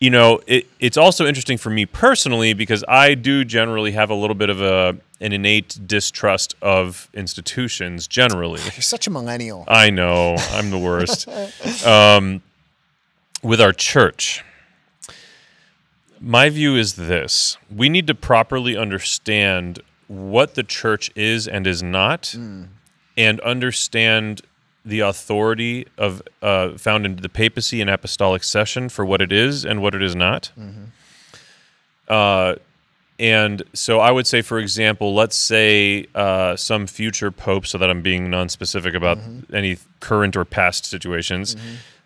[0.00, 4.14] you know, it, it's also interesting for me personally because I do generally have a
[4.14, 8.60] little bit of a an innate distrust of institutions generally.
[8.60, 9.64] You're such a millennial.
[9.66, 11.28] I know I'm the worst.
[11.86, 12.42] um,
[13.42, 14.44] with our church,
[16.20, 21.82] my view is this: we need to properly understand what the church is and is
[21.82, 22.34] not,
[23.16, 24.42] and understand
[24.84, 29.64] the authority of uh, found in the papacy and apostolic succession for what it is
[29.64, 30.50] and what it is not.
[32.08, 32.54] Uh,
[33.18, 37.90] and so I would say, for example, let's say uh, some future pope, so that
[37.90, 39.18] I'm being non-specific about
[39.52, 41.56] any current or past situations.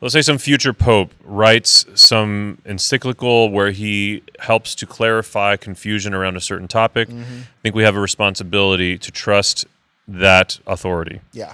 [0.01, 6.37] Let's say some future pope writes some encyclical where he helps to clarify confusion around
[6.37, 7.09] a certain topic.
[7.11, 9.67] I think we have a responsibility to trust
[10.09, 11.53] that authority yeah.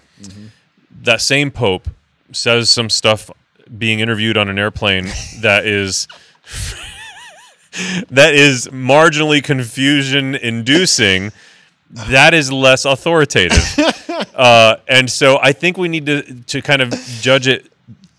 [1.03, 1.89] That same pope
[2.33, 3.31] says some stuff
[3.77, 5.07] being interviewed on an airplane
[5.41, 6.09] that is
[8.11, 11.33] that is marginally confusion inducing
[11.91, 13.65] that is less authoritative.
[14.35, 17.73] Uh, and so i think we need to to kind of judge it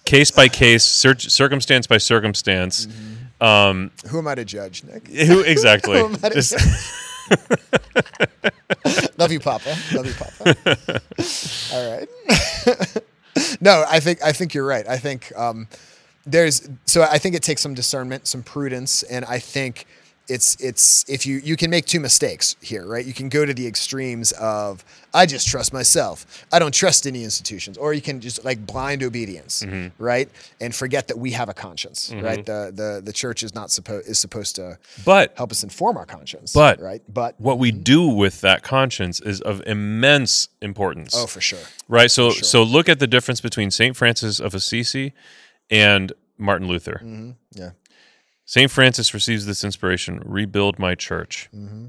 [0.10, 2.88] case by case cir- circumstance by circumstance.
[3.40, 5.08] Um, Who am I to judge, Nick?
[5.08, 6.00] who exactly.
[6.08, 6.18] Who
[9.18, 9.76] Love you, Papa.
[9.94, 11.02] Love you, Papa.
[11.74, 12.08] All right.
[13.62, 14.88] no, I think I think you're right.
[14.88, 15.68] I think um,
[16.26, 19.86] there's so I think it takes some discernment, some prudence, and I think
[20.30, 23.06] it's it's if you you can make two mistakes here, right?
[23.06, 26.46] You can go to the extremes of I just trust myself.
[26.52, 30.02] I don't trust any institutions, or you can just like blind obedience, Mm-hmm.
[30.04, 30.30] right?
[30.62, 32.46] And forget that we have a conscience, right?
[32.46, 36.06] The the the church is not supposed is supposed to but help us inform our
[36.06, 37.02] conscience, But- right?
[37.12, 41.60] But what we do with that conscience is of immense importance oh, for sure.
[41.88, 42.12] Right.
[42.12, 42.44] So sure.
[42.44, 45.14] so look at the difference between Saint Francis of Assisi
[45.72, 47.02] and Martin Luther.
[47.04, 47.32] Mm-hmm.
[47.54, 47.72] Yeah.
[48.50, 51.50] Saint Francis receives this inspiration: rebuild my church.
[51.56, 51.86] Mm-hmm.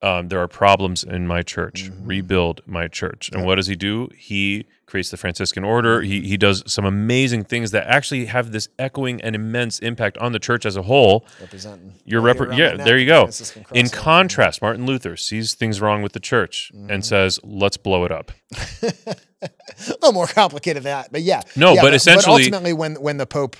[0.00, 1.88] Um, there are problems in my church.
[2.02, 3.30] Rebuild my church.
[3.32, 4.08] And what does he do?
[4.16, 6.02] He creates the Franciscan order.
[6.02, 10.32] He he does some amazing things that actually have this echoing and immense impact on
[10.32, 11.24] the church as a whole.
[11.40, 11.94] representing.
[12.04, 13.28] You're repre- around yeah, there you go.
[13.72, 16.90] In contrast, Martin Luther sees things wrong with the church Mm-hmm.
[16.90, 18.32] and says, "Let's blow it up."
[19.42, 19.48] a
[20.00, 21.42] little more complicated than that, but yeah.
[21.54, 23.56] No, Yeah, but essentially- ultimately, when when the Pope,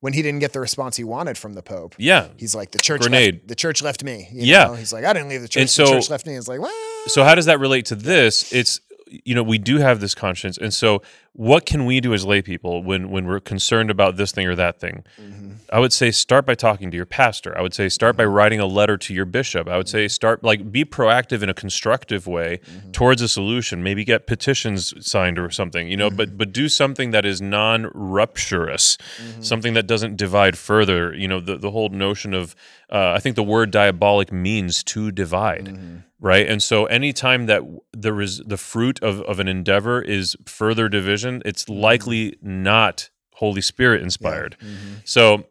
[0.00, 2.28] when he didn't get the response he wanted from the Pope, Yeah.
[2.36, 3.02] he's like the church.
[3.02, 3.34] Grenade.
[3.36, 4.28] Left, the church left me.
[4.32, 4.64] you Yeah.
[4.64, 4.74] know?
[4.74, 5.60] he's like I didn't leave the church.
[5.78, 6.34] And the church left me.
[6.34, 6.72] It's like well,
[7.06, 10.56] so how does that relate to this it's you know we do have this conscience
[10.56, 14.32] and so what can we do as lay people when when we're concerned about this
[14.32, 15.04] thing or that thing?
[15.20, 15.52] Mm-hmm.
[15.72, 17.56] I would say start by talking to your pastor.
[17.56, 18.32] I would say start by mm-hmm.
[18.32, 19.68] writing a letter to your bishop.
[19.68, 20.10] I would say mm-hmm.
[20.10, 22.60] start like be proactive in a constructive way
[22.92, 23.82] towards a solution.
[23.82, 28.96] Maybe get petitions signed or something you know but but do something that is non-rupturous
[29.40, 32.54] something that doesn't divide further you know the, the whole notion of
[32.90, 36.46] uh, i think the word diabolic means to divide right?
[36.46, 37.62] And so anytime that
[37.92, 43.60] there is the fruit of, of an endeavor is further division it's likely not holy
[43.60, 44.56] spirit inspired
[45.04, 45.44] so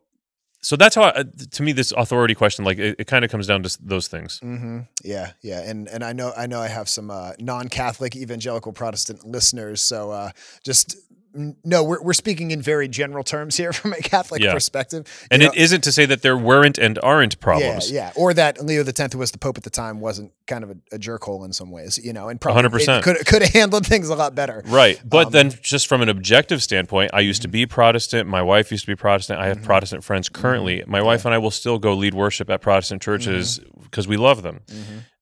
[0.61, 3.47] so that's how I, to me this authority question like it, it kind of comes
[3.47, 4.79] down to those things Mm-hmm.
[5.03, 9.25] yeah, yeah, and and I know I know I have some uh, non-Catholic evangelical Protestant
[9.25, 10.31] listeners, so uh,
[10.63, 10.97] just.
[11.33, 14.53] No, we're, we're speaking in very general terms here from a Catholic Yeah.
[14.53, 15.05] perspective.
[15.29, 18.11] And it isn't to say that there weren't and aren't problems Yeah, yeah.
[18.15, 20.71] Or that Leo the Tenth, who was the Pope at the time, wasn't kind of
[20.71, 23.03] a, a jerkhole in some ways, you know, and probably 100%.
[23.03, 24.63] could could have handled things a lot better.
[24.65, 24.99] Right.
[25.05, 28.27] But Um, then, just from an objective standpoint, I used to be Protestant.
[28.27, 29.39] My wife used to be Protestant.
[29.39, 29.59] I Mm-hmm.
[29.59, 30.83] have Protestant friends currently.
[30.87, 33.83] My wife and I will still go lead worship at Protestant churches Mm-hmm.
[33.83, 34.61] because we love them.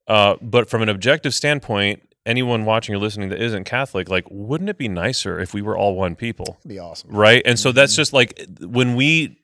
[0.07, 4.69] Uh, but from an objective standpoint, anyone watching or listening that isn't Catholic, like, wouldn't
[4.69, 6.57] it be nicer if we were all one people?
[6.59, 7.09] It'd be awesome.
[7.11, 7.41] Right.
[7.45, 7.75] And so Mm-hmm.
[7.77, 9.39] that's just like when we,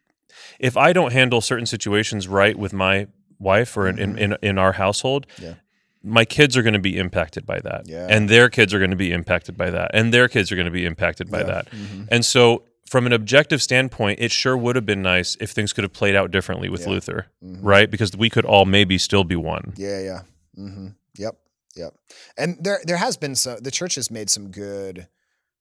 [0.59, 3.07] if I don't handle certain situations right with my
[3.39, 5.43] wife or in, in, in, in our household, Mm-hmm.
[5.45, 5.53] Yeah.
[6.03, 7.87] my kids are going to be impacted by that.
[7.87, 8.07] Yeah.
[8.09, 9.91] And their kids are going to be impacted by that.
[9.93, 11.69] And their kids are going to be impacted by that.
[11.71, 12.03] Mm-hmm.
[12.11, 15.83] And so, from an objective standpoint, it sure would have been nice if things could
[15.83, 17.65] have played out differently with Luther, Mm-hmm.
[17.65, 17.89] right?
[17.89, 19.73] Because we could all maybe still be one.
[19.77, 20.21] Yeah, yeah.
[20.55, 21.35] hmm Yep,
[21.75, 21.93] yep.
[22.37, 23.59] And there there has been some.
[23.59, 25.07] The church has made some good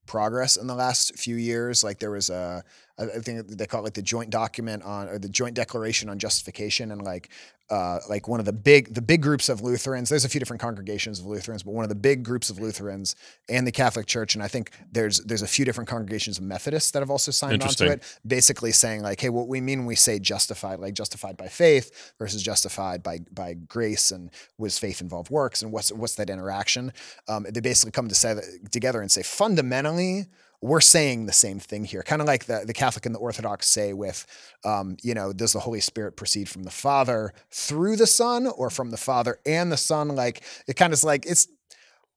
[0.07, 1.85] progress in the last few years.
[1.85, 2.65] Like there was a
[2.99, 6.09] I, I think they call it like the joint document on or the joint declaration
[6.09, 7.31] on justification and like
[7.73, 10.11] uh, like one of the big the big groups of Lutherans.
[10.11, 13.17] There's a few different congregations of Lutherans, but one of the big groups of Lutherans
[13.49, 16.91] and the Catholic Church, and I think there's there's a few different congregations of Methodists
[16.91, 19.87] that have also signed on to it, basically saying like, hey, what we mean when
[19.87, 25.01] we say justified, like justified by faith versus justified by by grace, and was faith
[25.01, 26.93] involved works, and what's what's that interaction?
[27.27, 28.39] Um, they basically come to say
[28.71, 30.27] together and say fundamentally
[30.63, 33.67] we're saying the same thing here, kind of like the, the Catholic and the Orthodox
[33.67, 34.25] say with,
[34.65, 38.71] um, you know, does the Holy Spirit proceed from the Father through the Son or
[38.71, 40.09] from the Father and the Son?
[40.09, 41.49] Like it kind of is like it's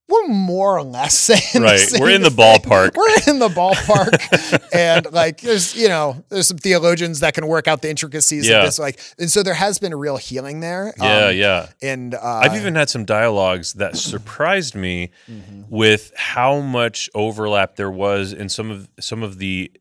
[0.08, 1.80] we're more or less saying Right.
[2.00, 2.38] We're in the thing.
[2.38, 2.96] ballpark.
[2.96, 7.68] We're in the ballpark, and like there's you know there's some theologians that can work
[7.68, 8.60] out the intricacies Yeah.
[8.60, 10.94] of this, like and so there has been a real healing there.
[10.98, 11.68] Yeah, Um, yeah.
[11.82, 15.63] And uh, I've even had some dialogues that surprised me Mm-hmm.
[15.70, 19.72] with how much overlap there was in some of some of the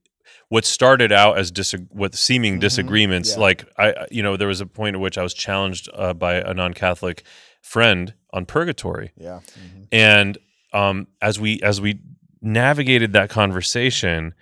[0.49, 3.33] what started out as dis- what seeming disagreements.
[3.33, 3.41] Mm-hmm.
[3.41, 3.45] Yeah.
[3.45, 6.15] Like I, I- you know, there was a point at which I was challenged uh,
[6.15, 7.25] by a non-Catholic
[7.64, 9.40] friend on purgatory, yeah.
[9.59, 9.87] mhm.
[9.90, 10.38] and
[10.72, 11.98] um, as we as we
[12.42, 14.35] navigated that conversation,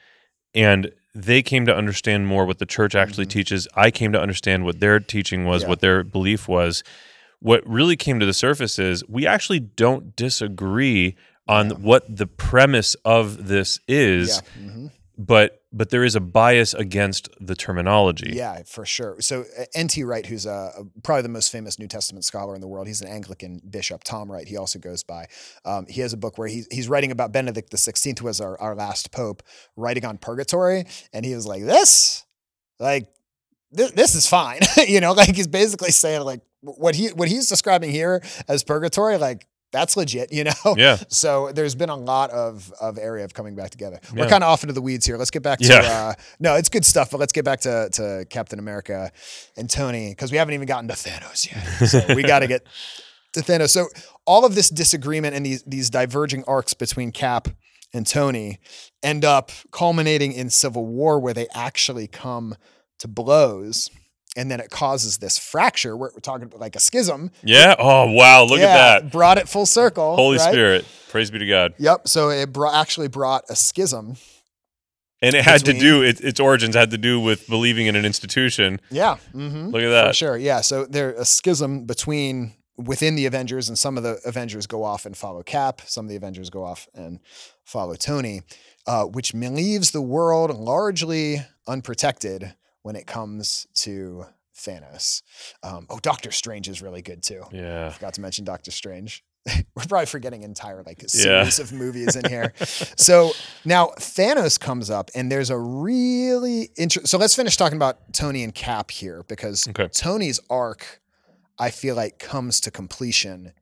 [0.55, 3.69] and they came to understand more what the church actually teaches.
[3.77, 5.67] I came to understand what their teaching was, Mm-hmm.
[5.67, 5.71] Yeah.
[5.71, 6.83] what their belief was.
[7.41, 12.95] What really came to the surface is we actually don't disagree on what the premise
[13.05, 14.69] of this is, Yeah.
[14.71, 14.91] mhm.
[15.19, 18.33] But but there is a bias against the terminology.
[18.35, 19.21] Yeah, for sure.
[19.21, 20.05] So uh, N.T.
[20.05, 23.09] Wright, who's uh, probably the most famous New Testament scholar in the world, he's an
[23.09, 24.05] Anglican bishop.
[24.05, 25.27] Tom Wright, he also goes by.
[25.65, 28.41] Um, he has a book where he, he's writing about Benedict the Sixteenth, who was
[28.41, 29.43] our, our last pope,
[29.77, 32.25] writing on purgatory, and he was like, "This,
[32.79, 33.09] like,
[33.71, 37.49] this, this is fine." you know, like he's basically saying like what he what he's
[37.49, 40.33] describing here as purgatory, like that's legit.
[40.33, 40.97] You know, Yeah.
[41.09, 43.99] so there's been a lot of of area of coming back together.
[44.15, 45.17] We're kind of off into the weeds here.
[45.17, 45.81] Let's get back to Yeah.
[45.81, 49.11] uh, no, it's good stuff, but let's get back to to Captain America
[49.57, 51.89] and Tony because we haven't even gotten to Thanos yet.
[51.89, 52.67] So we got to get
[53.33, 53.71] to Thanos.
[53.71, 53.89] So
[54.27, 57.49] all of this disagreement and these these diverging arcs between Cap
[57.95, 58.59] and Tony
[59.03, 62.57] end up culminating in Civil War, where they actually come
[62.99, 63.91] to blows.
[64.37, 65.95] And then it causes this fracture.
[65.97, 67.31] Where we're talking about like a schism.
[67.45, 67.75] Yeah.
[67.79, 68.45] Oh wow!
[68.45, 69.13] Look Yeah, at that.
[69.13, 70.17] Brought it full circle.
[70.17, 70.51] Holy right?
[70.51, 71.75] Spirit, praise be to God.
[71.79, 72.09] Yep.
[72.09, 74.17] So it brought, actually brought a schism.
[75.21, 78.05] And it had to do it, its origins had to do with believing in an
[78.05, 78.81] institution.
[78.91, 79.19] Yeah.
[79.33, 79.67] Mm-hmm.
[79.69, 80.17] Look at For that.
[80.17, 80.37] sure.
[80.37, 80.63] Yeah.
[80.63, 85.07] So there's a schism between within the Avengers, and some of the Avengers go off
[85.07, 85.83] and follow Cap.
[85.85, 87.21] Some of the Avengers go off and
[87.65, 88.43] follow Tony,
[88.87, 94.25] uh, which leaves the world largely unprotected when it comes to
[94.57, 95.23] Thanos.
[95.63, 97.43] Um, oh, Doctor Strange is really good too.
[97.53, 97.91] Yeah.
[97.91, 99.25] Forgot to mention Doctor Strange.
[99.75, 101.45] We're probably forgetting entire like Yeah.
[101.45, 102.53] series of movies in here.
[102.97, 103.33] so
[103.65, 107.07] now Thanos comes up, and there's a really interesting.
[107.09, 109.89] So let's finish talking about Tony and Cap here because Okay.
[109.89, 111.01] Tony's arc,
[111.59, 113.53] I feel like, comes to completion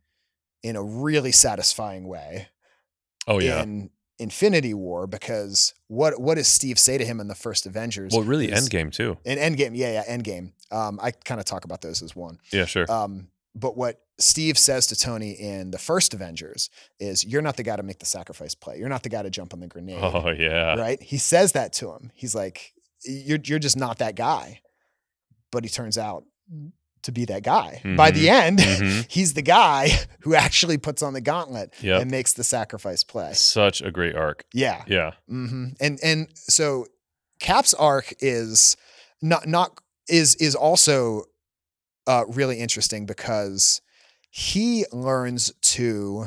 [0.63, 2.49] in a really satisfying way
[3.27, 3.63] Oh yeah.
[3.63, 8.13] in Infinity War because what what does Steve say to him in the first Avengers?
[8.13, 9.17] Well, really, is- Endgame too.
[9.25, 10.53] In Endgame, yeah, yeah, Endgame.
[10.71, 12.39] Um, I kind of talk about those as one.
[12.53, 12.91] Yeah, sure.
[12.91, 17.63] Um, but what Steve says to Tony in the first Avengers is, "You're not the
[17.63, 18.79] guy to make the sacrifice play.
[18.79, 20.75] You're not the guy to jump on the grenade." oh yeah.
[20.77, 21.03] Right?
[21.03, 22.13] He says that to him.
[22.15, 24.61] He's like, "You're you're just not that guy."
[25.51, 26.25] But he turns out
[27.03, 27.81] to be that guy.
[27.97, 29.11] By the end, Mhm.
[29.11, 29.89] he's the guy
[30.21, 32.03] who actually puts on the gauntlet Yep.
[32.03, 33.33] and makes the sacrifice play.
[33.35, 34.45] Such a great arc.
[34.53, 34.85] Yeah.
[34.87, 35.13] Yeah.
[35.29, 36.87] hmm And and so
[37.41, 38.77] Cap's arc is
[39.23, 41.25] not not is is also
[42.07, 43.81] uh, really interesting because
[44.31, 46.27] he learns to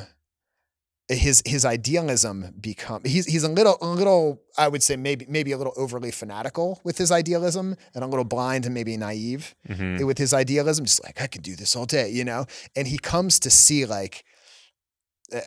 [1.09, 5.51] his his idealism become he's he's a little a little I would say maybe maybe
[5.51, 10.05] a little overly fanatical with his idealism and a little blind and maybe naive Mhm.
[10.07, 12.97] with his idealism just like I could do this all day you know and he
[12.97, 14.23] comes to see like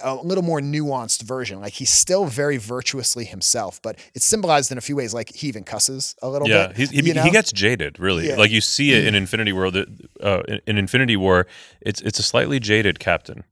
[0.02, 4.78] a- little more nuanced version like he's still very virtuously himself but it's symbolized in
[4.78, 7.22] a few ways like he even cusses a little Yeah, bit he's, he, know?
[7.22, 7.98] he gets jaded.
[7.98, 8.36] Really, Yeah.
[8.36, 9.70] like you see it in Infinity War.
[9.70, 9.88] that,
[10.20, 11.46] Uh, in Infinity War,
[11.80, 13.44] it's it's a slightly jaded Captain.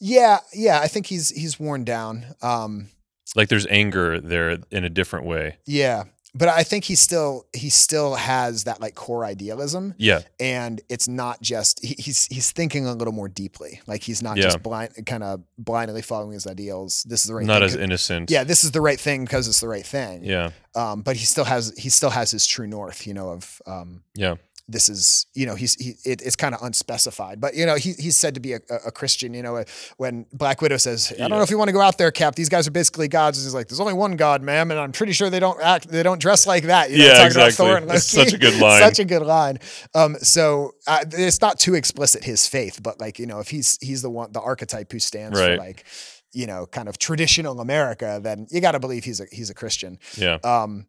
[0.00, 2.88] Yeah yeah I think he's he's worn down um
[3.34, 5.56] Like there's anger there in a different way.
[5.66, 6.04] yeah
[6.38, 11.08] but I think he still he still has that like core idealism Yeah, and it's
[11.08, 14.42] not just he, he's he's thinking a little more deeply like he's not Yeah.
[14.44, 17.46] just blind kind of blindly following his ideals this is the right thing.
[17.46, 18.30] not thing as innocent.
[18.30, 21.24] yeah this is the right thing because it's the right thing yeah, um, but he
[21.24, 24.34] still has he still has his true north, you know, of um, yeah.
[24.68, 27.92] This is you know he's he it, it's kind of unspecified but you know he,
[27.92, 29.62] he's said to be a, a christian you know
[29.96, 32.34] when black widow says i don't know if you want to go out there cap
[32.34, 35.12] these guys are basically gods he's like there's only one god ma'am and i'm pretty
[35.12, 37.42] sure they don't act they don't dress like that you know, Yeah, talking exactly.
[37.44, 38.30] about Thor and That's Loki.
[38.30, 38.82] such a good line.
[38.82, 39.58] such a good line
[39.94, 43.78] um so uh, it's not too explicit his faith but like you know if he's
[43.80, 45.84] he's the one the archetype who stands for like
[46.32, 49.54] you know kind of traditional america then you got to believe he's a he's a
[49.54, 50.38] christian Yeah.
[50.42, 50.86] um,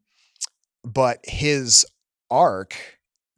[0.83, 1.85] but his
[2.31, 2.75] arc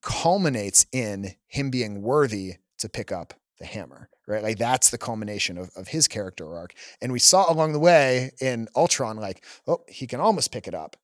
[0.01, 4.41] culminates in him being worthy to pick up the hammer, right?
[4.41, 6.73] Like that's the culmination of, of his character arc.
[7.01, 10.73] And we saw along the way in Ultron, like, oh, he can almost pick it
[10.73, 10.95] up,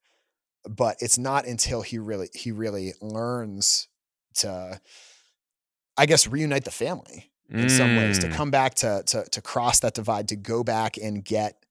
[0.70, 3.88] but it's not until he really he really learns
[4.36, 4.80] to,
[5.98, 8.34] I guess, reunite the family in some ways to Mm.
[8.34, 11.64] come back to to to cross that divide to go back and get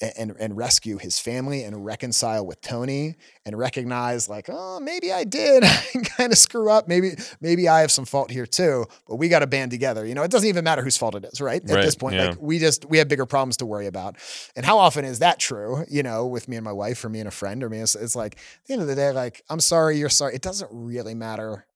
[0.00, 3.16] and and rescue his family and reconcile with Tony
[3.46, 5.64] and recognize like oh maybe I did
[6.16, 6.86] kind of screw up.
[6.86, 10.04] Maybe maybe I have some fault here too but we got to band together.
[10.04, 12.16] You know it doesn't even matter whose fault it is right, at Right, this point
[12.16, 12.28] yeah.
[12.30, 14.16] like we just we have bigger problems to worry about.
[14.54, 17.20] And how often is that true you know with me and my wife or me
[17.20, 17.78] and a friend or me?
[17.78, 20.34] It's, it's like at the end of the day like I'm sorry you're sorry.
[20.34, 21.66] It doesn't really matter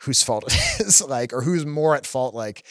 [0.00, 0.54] whose fault it
[0.86, 2.64] is like or who's more at fault like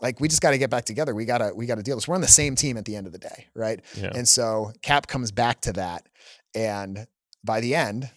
[0.00, 1.96] like we just got to get back together we got to we got to deal
[1.96, 4.10] with this we're on the same team at the end of the day right Yeah.
[4.14, 6.08] and so cap comes back to that
[6.54, 7.06] and
[7.44, 8.10] by the end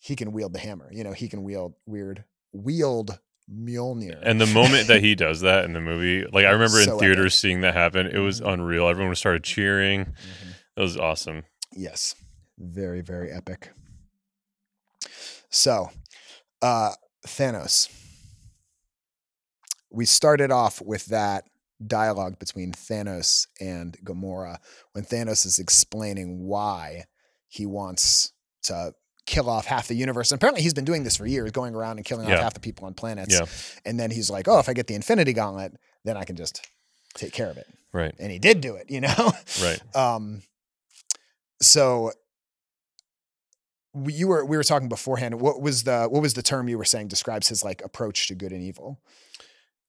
[0.00, 4.46] he can wield the hammer you know he can wield weird wield Mjolnir And the
[4.46, 7.00] moment that he does that in the movie, like I remember So in epic.
[7.00, 8.54] theaters seeing that happen, it was Mhm.
[8.54, 8.88] unreal.
[8.88, 10.06] Everyone started cheering.
[10.06, 10.54] Mhm.
[10.76, 11.44] It was awesome.
[11.72, 12.16] Yes.
[12.58, 13.70] Very, very epic.
[15.50, 15.90] So,
[16.62, 16.92] uh,
[17.24, 17.88] Thanos.
[19.96, 21.44] We started off with that
[21.84, 24.58] dialogue between Thanos and Gamora
[24.92, 27.04] when Thanos is explaining why
[27.48, 28.32] he wants
[28.64, 28.92] to
[29.24, 30.30] kill off half the universe.
[30.30, 32.60] And apparently he's been doing this for years, going around and killing off half the
[32.60, 33.34] people on planets.
[33.34, 33.46] Yeah.
[33.84, 35.74] And then he's like, oh, if I get the Infinity Gauntlet,
[36.04, 36.66] then I can just
[37.14, 37.66] take care of it.
[37.92, 38.14] Right.
[38.18, 39.32] And he did do it, you know?
[39.62, 39.80] Right.
[39.94, 40.42] Um,
[41.62, 42.12] so
[43.94, 45.40] we, you were we were talking beforehand.
[45.40, 48.34] What was the what was the term you were saying describes his like approach to
[48.34, 49.00] good and evil?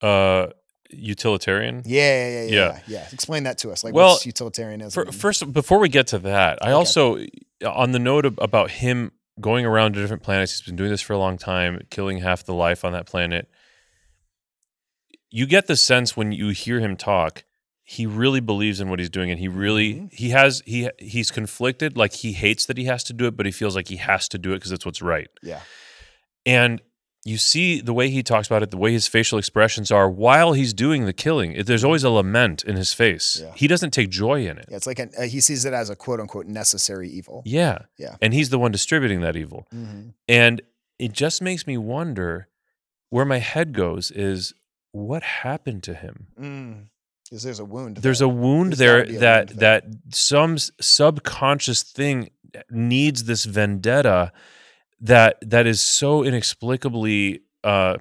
[0.01, 0.47] Uh,
[0.89, 1.81] utilitarian.
[1.85, 2.49] Yeah, yeah, yeah, yeah.
[2.49, 2.79] Yeah.
[2.87, 3.07] yeah.
[3.11, 3.83] Explain that to us.
[3.83, 4.91] Like, Well, what's utilitarianism?
[5.05, 6.71] For, first, before we get to that, I Okay.
[6.73, 7.17] also,
[7.65, 11.01] on the note of, about him going around to different planets, he's been doing this
[11.01, 13.49] for a long time, killing half the life on that planet.
[15.29, 17.43] You get the sense when you hear him talk,
[17.83, 20.13] he really believes in what he's doing, and he really Mhm.
[20.13, 21.97] he has he he's conflicted.
[21.97, 24.27] Like he hates that he has to do it, but he feels like he has
[24.29, 25.27] to do it because it's what's right.
[25.43, 25.61] yeah,
[26.45, 26.81] And
[27.28, 30.53] you see the way he talks about it, the way his facial expressions are while
[30.53, 31.61] he's doing the killing.
[31.65, 33.41] There's always a lament in his face.
[33.43, 33.51] Yeah.
[33.55, 34.65] He doesn't take joy in it.
[34.69, 34.78] yeah.
[34.78, 37.43] It's like an, uh, he sees it as a quote unquote necessary evil.
[37.45, 37.80] Yeah.
[37.97, 38.15] Yeah.
[38.21, 39.67] And he's the one distributing that evil.
[39.73, 40.13] Mhm.
[40.30, 40.61] And
[40.99, 42.47] it just makes me wonder
[43.09, 44.53] where my head goes is
[44.91, 46.28] what happened to him?
[46.39, 46.86] Mm.
[47.30, 47.97] there's a wound.
[47.97, 48.25] There's there.
[48.28, 52.30] a wound There's there a that wound that some subconscious thing
[52.71, 54.32] needs this vendetta
[55.01, 57.97] that that is so inexplicably uh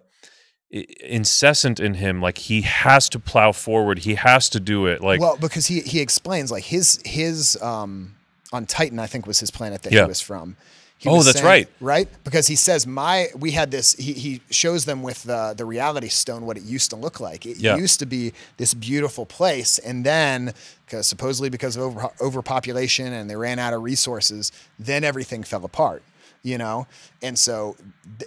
[0.70, 5.20] incessant in him like he has to plow forward he has to do it like
[5.20, 8.14] well, because he he explains like his his um
[8.52, 10.02] on Titan, I think was his planet that Yeah.
[10.02, 10.56] he was from.
[10.98, 11.68] He Oh, was that's right.
[11.80, 13.94] Right, because he says my we had this.
[13.94, 17.44] He he shows them with the the reality stone what it used to look like.
[17.44, 17.76] It Yeah.
[17.76, 20.52] used to be this beautiful place, and then
[20.84, 25.64] because supposedly because of over, overpopulation and they ran out of resources, then everything fell
[25.64, 26.02] apart.
[26.46, 26.86] You know,
[27.22, 27.74] and so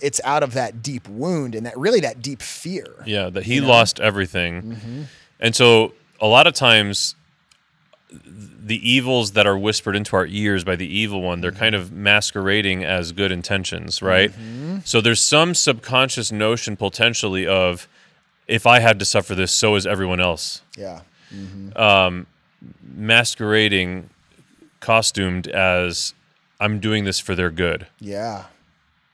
[0.01, 2.87] it's out of that deep wound and that really that deep fear.
[3.05, 3.69] yeah that he you know?
[3.69, 5.05] lost everything Mhm.
[5.39, 7.15] And so a lot of times
[8.11, 11.91] the evils that are whispered into our ears by the evil one, they're kind of
[11.93, 14.31] masquerading as good intentions, right?
[14.31, 14.85] Mhm.
[14.85, 17.87] So there's some subconscious notion potentially of
[18.47, 20.61] if I had to suffer this, so is everyone else.
[20.75, 21.01] Yeah.
[21.33, 21.79] Mhm.
[21.79, 22.27] Um,
[22.95, 24.09] masquerading,
[24.81, 26.13] costumed as
[26.59, 27.87] I'm doing this for their good.
[27.99, 28.45] Yeah.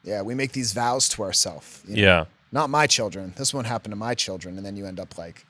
[0.04, 0.22] Yeah.
[0.22, 1.82] We make these vows to ourselves.
[1.88, 2.26] Yeah.
[2.52, 3.34] Not my children.
[3.38, 4.58] This won't happen to my children.
[4.58, 5.46] And then you end up like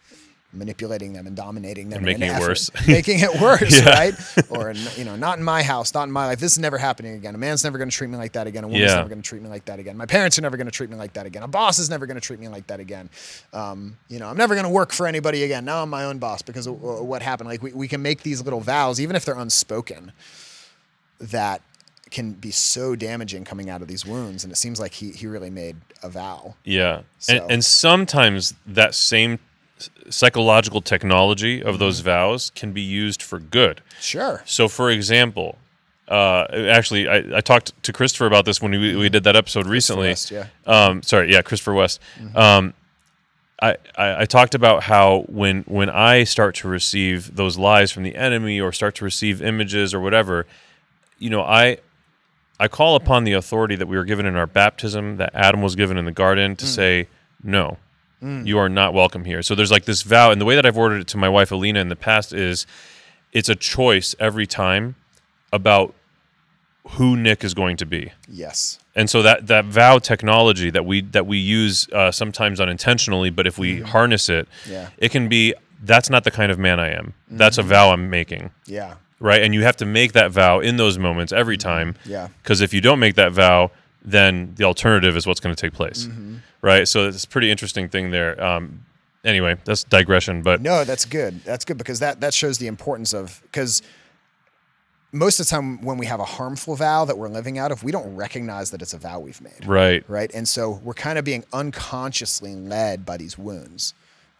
[0.53, 2.71] manipulating them and dominating them And in an making it effort- worse.
[2.87, 3.89] making it worse, Yeah.
[3.89, 4.13] right?
[4.49, 6.39] Or, you know, not in my house, not in my life.
[6.39, 7.35] This is never happening again.
[7.35, 8.63] A man's never going to treat me like that again.
[8.63, 8.95] A woman's Yeah.
[8.95, 9.97] never going to treat me like that again.
[9.97, 11.43] My parents are never going to treat me like that again.
[11.43, 13.09] A boss is never going to treat me like that again.
[13.51, 15.65] Um, you know, I'm never going to work for anybody again.
[15.65, 17.49] Now I'm my own boss because of uh, what happened.
[17.49, 20.13] Like we, we can make these little vows, even if they're unspoken,
[21.19, 21.61] that
[22.11, 24.43] can be so damaging coming out of these wounds.
[24.43, 26.55] And it seems like he, he really made a vow.
[26.63, 27.01] Yeah.
[27.19, 29.39] So- And, and sometimes that same
[30.09, 32.05] psychological technology of those Mm-hmm.
[32.05, 33.81] vows can be used for good.
[33.99, 34.41] Sure.
[34.45, 35.57] So, for example,
[36.07, 39.65] Uh, actually, I, I talked to Christopher about this when we, we did that episode
[39.65, 40.09] recently.
[40.09, 40.45] West, yeah.
[40.67, 41.99] Um, sorry, yeah, Christopher West.
[42.35, 42.75] Um,
[43.59, 48.03] I, I, I talked about how when when I start to receive those lies from
[48.03, 50.45] the enemy or start to receive images or whatever,
[51.17, 51.77] you know, I
[52.59, 55.75] I call upon the authority that we were given in our baptism, that Adam was
[55.75, 56.67] given in the garden, to mm.
[56.67, 57.07] say,
[57.43, 57.77] no,
[58.23, 58.45] mm.
[58.45, 59.41] you are not welcome here.
[59.41, 61.51] So there's like this vow, and the way that I've ordered it to my wife
[61.51, 62.65] Alina in the past is,
[63.33, 64.95] it's a choice every time
[65.51, 65.93] about
[66.91, 68.11] who Nick is going to be.
[68.27, 68.79] Yes.
[68.95, 73.47] And so that that vow technology that we that we use uh, sometimes unintentionally, but
[73.47, 73.85] if we mm-hmm.
[73.85, 74.89] harness it, Yeah.
[74.97, 75.53] it can be
[75.83, 77.13] that's not the kind of man I am.
[77.29, 77.69] That's a mm-hmm.
[77.69, 78.95] vow I'm making, Yeah.
[79.19, 79.41] Right?
[79.41, 81.95] And you have to make that vow in those moments every time.
[82.05, 82.27] Yeah.
[82.43, 83.71] Because if you don't make that vow,
[84.03, 86.35] then the alternative is what's going to take place, Mm-hmm.
[86.61, 86.87] right?
[86.87, 88.41] So it's a pretty interesting thing there.
[88.43, 88.85] Um,
[89.23, 91.43] anyway, that's digression, but No, that's good.
[91.43, 93.81] That's good because that that shows the importance of because
[95.11, 97.83] most of the time when we have a harmful vow that we're living out of,
[97.83, 99.65] we don't recognize that it's a vow we've made.
[99.65, 100.29] right, right?
[100.33, 103.93] And so we're kind of being unconsciously led by these wounds,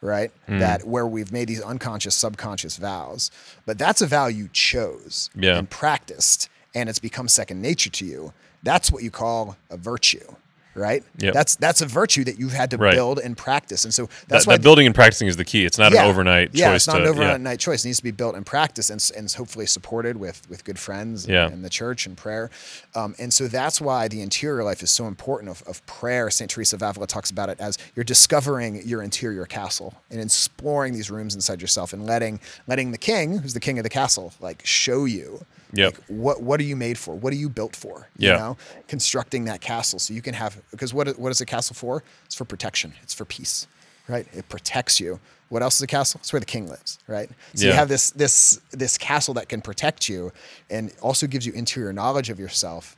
[0.05, 0.31] right?
[0.47, 0.59] Hmm.
[0.59, 3.31] That where we've made these unconscious, subconscious vows,
[3.65, 5.57] but that's a vow you chose Yeah.
[5.57, 8.33] and practiced, and it's become second nature to you.
[8.63, 10.35] That's what you call a virtue,
[10.75, 11.03] right?
[11.17, 11.33] Yep.
[11.33, 12.93] That's that's a virtue that you've had to Right.
[12.93, 15.65] build and practice, and so that, that's why that building and practicing is the key.
[15.65, 16.03] It's not yeah.
[16.03, 16.75] an overnight yeah, choice.
[16.75, 17.55] it's not to, an overnight yeah.
[17.55, 17.85] choice.
[17.85, 21.25] It needs to be built and practiced and, and hopefully supported with with good friends
[21.25, 21.47] and, Yeah.
[21.47, 22.49] and the church and prayer.
[22.93, 26.29] Um, and so that's why the interior life is so important of, of prayer.
[26.29, 26.49] St.
[26.51, 31.09] Teresa of Avila talks about it as you're discovering your interior castle and exploring these
[31.09, 34.61] rooms inside yourself and letting letting the king, who's the king of the castle, like
[34.65, 35.45] show you
[35.77, 35.93] Yep.
[35.93, 37.15] like, what what are you made for?
[37.15, 38.07] What are you built for?
[38.17, 38.31] Yeah.
[38.33, 38.57] You know,
[38.87, 42.03] constructing that castle so you can have because what what is a castle for?
[42.25, 42.93] It's for protection.
[43.03, 43.67] It's for peace,
[44.07, 44.27] right?
[44.33, 45.19] It protects you.
[45.49, 46.19] What else is a castle?
[46.21, 47.29] It's where the king lives, right?
[47.53, 50.31] So you have this this this castle that can protect you
[50.69, 52.95] and also gives you interior knowledge of yourself.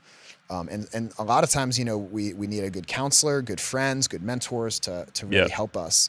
[0.50, 3.42] Um, and and a lot of times, you know, we we need a good counselor,
[3.42, 5.56] good friends, good mentors to to really Yeah.
[5.56, 6.08] help us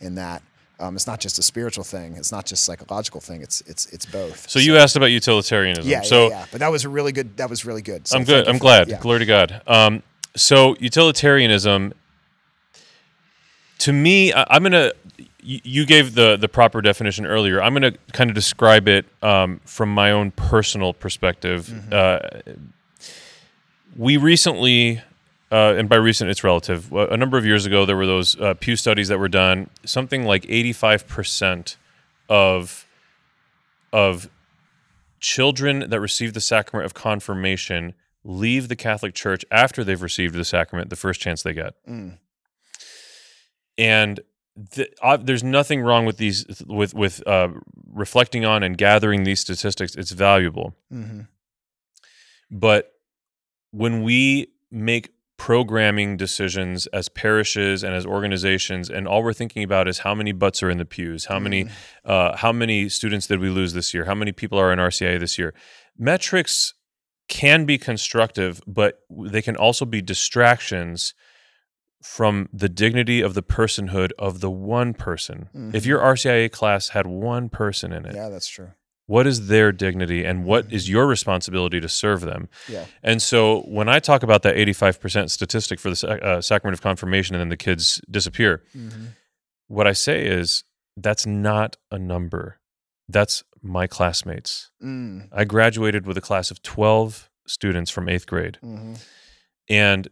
[0.00, 0.42] in that.
[0.80, 2.16] Um, it's not just a spiritual thing.
[2.16, 3.42] It's not just psychological thing.
[3.42, 4.48] It's it's it's both.
[4.48, 5.88] So you asked about utilitarianism.
[5.88, 6.46] yeah, so yeah, yeah.
[6.50, 7.36] But that was a really good.
[7.36, 8.08] That was really good.
[8.08, 8.48] So I'm good.
[8.48, 8.88] I'm glad.
[8.88, 8.98] Yeah.
[8.98, 9.62] Glory to God.
[9.66, 10.02] Um,
[10.34, 11.92] so utilitarianism,
[13.78, 14.92] to me, I, I'm gonna.
[15.42, 17.62] You you gave the the proper definition earlier.
[17.62, 21.66] I'm gonna kind of describe it um, from my own personal perspective.
[21.66, 21.92] Mm-hmm.
[21.92, 22.56] Uh,
[23.96, 25.02] we recently,
[25.50, 26.92] uh, and by recent it's relative.
[26.92, 29.70] A number of years ago, there were those uh, Pew studies that were done.
[29.84, 31.76] Something like 85 percent
[32.28, 32.86] of
[33.92, 34.30] of
[35.18, 37.94] children that receive the sacrament of confirmation
[38.24, 41.74] leave the Catholic Church after they've received the sacrament the first chance they get.
[41.88, 42.18] Mm.
[43.76, 44.20] And
[44.72, 47.48] th- uh, there's nothing wrong with these with with uh,
[47.92, 49.94] reflecting on and gathering these statistics.
[49.96, 51.22] It's valuable, hmm
[52.50, 52.92] but
[53.70, 59.88] when we make programming decisions as parishes and as organizations and all we're thinking about
[59.88, 61.66] is how many butts are in the pews how many
[62.04, 64.04] uh, how many students did we lose this year?
[64.04, 65.54] How many people are in rcia this year?
[65.96, 66.74] Metrics
[67.28, 71.14] can be constructive but they can also be distractions
[72.02, 75.48] from the dignity of the personhood of the one person.
[75.74, 78.72] If your rcia class had one person in it Yeah, that's true.
[79.12, 82.84] What is their dignity and what is your responsibility to serve them Yeah.
[83.02, 87.34] and so when I talk about that 85% statistic for the uh, sacrament of confirmation
[87.34, 89.06] and then the kids disappear, Mm-hmm.
[89.76, 90.64] what I say is
[90.96, 92.60] that's not a number.
[93.08, 94.70] That's my classmates.
[94.82, 95.28] Mm.
[95.32, 98.58] I graduated with a class of 12 students from eighth grade.
[98.62, 98.94] hmm
[99.68, 100.08] And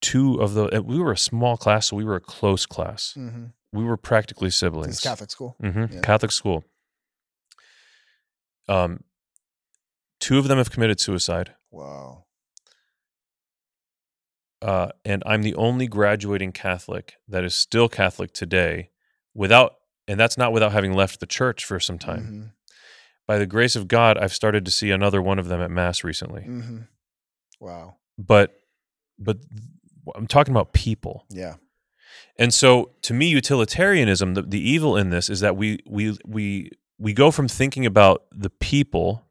[0.00, 3.12] two of the, we were a small class, so we were a close class.
[3.14, 4.94] hmm We were practically siblings.
[4.96, 5.54] It's Catholic school.
[5.60, 6.00] hmm Yeah.
[6.10, 6.64] Catholic school.
[8.68, 9.02] Um,
[10.20, 11.54] two of them have committed suicide.
[11.70, 12.24] Wow.
[14.60, 18.90] uh, and I'm the only graduating Catholic that is still Catholic today,
[19.34, 19.74] without,
[20.06, 22.22] and that's not without having left the church for some time.
[22.22, 22.52] Mhm.
[23.26, 26.04] By the grace of God, I've started to see another one of them at Mass
[26.04, 26.42] recently.
[26.44, 26.86] Mhm.
[27.58, 27.96] Wow.
[28.16, 28.54] But,
[29.18, 29.38] but
[30.14, 31.56] I'm talking about people, Yeah.
[32.38, 36.70] and so to me, utilitarianism, the, the evil in this is that we we we
[37.02, 39.24] we go from thinking about the people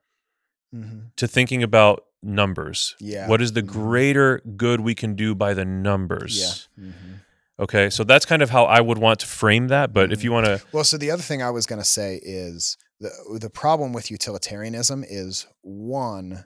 [0.74, 2.96] hmm to thinking about numbers.
[3.00, 3.28] Yeah.
[3.28, 3.68] What is the Mhm.
[3.68, 6.34] greater good we can do by the numbers?
[6.78, 6.84] Yeah.
[6.86, 7.14] hmm
[7.60, 9.94] Okay, so that's kind of how I would want to frame that.
[9.94, 12.20] But if you want to, Well, so the other thing I was going to say
[12.24, 16.46] is the the problem with utilitarianism is one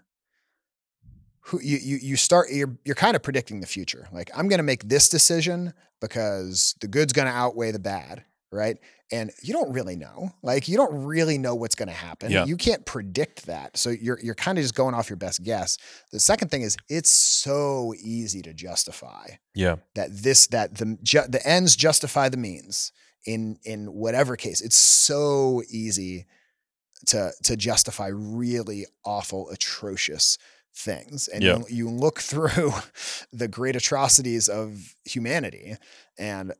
[1.47, 4.07] who you you you start you're you're kind of predicting the future.
[4.11, 8.25] Like I'm going to make this decision because the good's going to outweigh the bad,
[8.51, 8.77] right?
[9.11, 10.31] And you don't really know.
[10.41, 12.31] Like you don't really know what's going to happen.
[12.31, 12.45] Yeah.
[12.45, 13.77] You can't predict that.
[13.77, 15.77] So you're you're kind of just going off your best guess.
[16.11, 19.75] The second thing is it's so easy to justify Yeah.
[19.93, 22.91] that this that the ju- the ends justify the means
[23.25, 24.61] in in whatever case.
[24.61, 26.25] It's so easy
[27.07, 30.37] to to justify really awful, atrocious
[30.77, 31.57] things, and Yeah.
[31.59, 32.73] you, you look through
[33.31, 35.75] the great atrocities of humanity,
[36.17, 36.53] and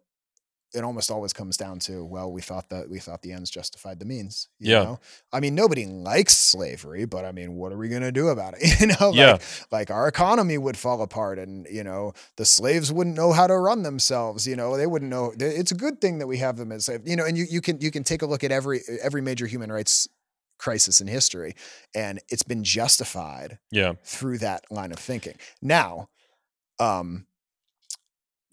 [0.76, 4.00] it almost always comes down to well, we thought that we thought the ends justified
[4.00, 4.50] the means.
[4.60, 4.84] You Yeah.
[4.84, 5.00] know?
[5.32, 8.62] I mean, nobody likes slavery, but I mean, what are we gonna do about it?
[8.82, 9.32] You know, Yeah.
[9.34, 13.48] like, like our economy would fall apart, and you know, the slaves wouldn't know how
[13.48, 14.46] to run themselves.
[14.46, 15.34] You know, they wouldn't know.
[15.40, 16.90] It's a good thing that we have them as.
[17.06, 19.48] You know, and you you can you can take a look at every every major
[19.48, 20.08] human rights
[20.58, 21.54] crisis in history,
[21.94, 23.94] and it's been justified Yeah.
[24.04, 25.36] through that line of thinking.
[25.62, 26.08] Now,
[26.80, 27.28] um,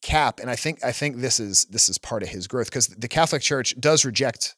[0.03, 2.89] Cap, and I think I think this is this is part of his growth because
[2.89, 4.57] the Catholic Church does reject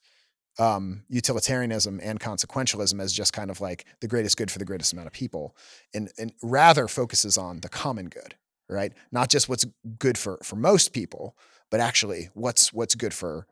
[0.58, 4.92] um, utilitarianism and consequentialism as just kind of like the greatest good for the greatest
[4.92, 5.54] amount of people,
[5.92, 8.36] and and rather focuses on the common good,
[8.68, 8.92] right?
[9.12, 9.66] Not just what's
[9.98, 11.36] good for for most people,
[11.70, 13.46] but actually what's what's good for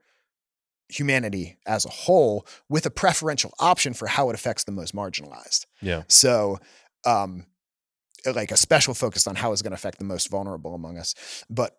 [0.88, 5.66] humanity as a whole, with a preferential option for how it affects the most marginalized.
[5.80, 6.03] Yeah.
[6.09, 6.59] So,
[7.05, 7.47] um,
[8.26, 11.14] like a special focus on how it's going to affect the most vulnerable among us.
[11.51, 11.76] But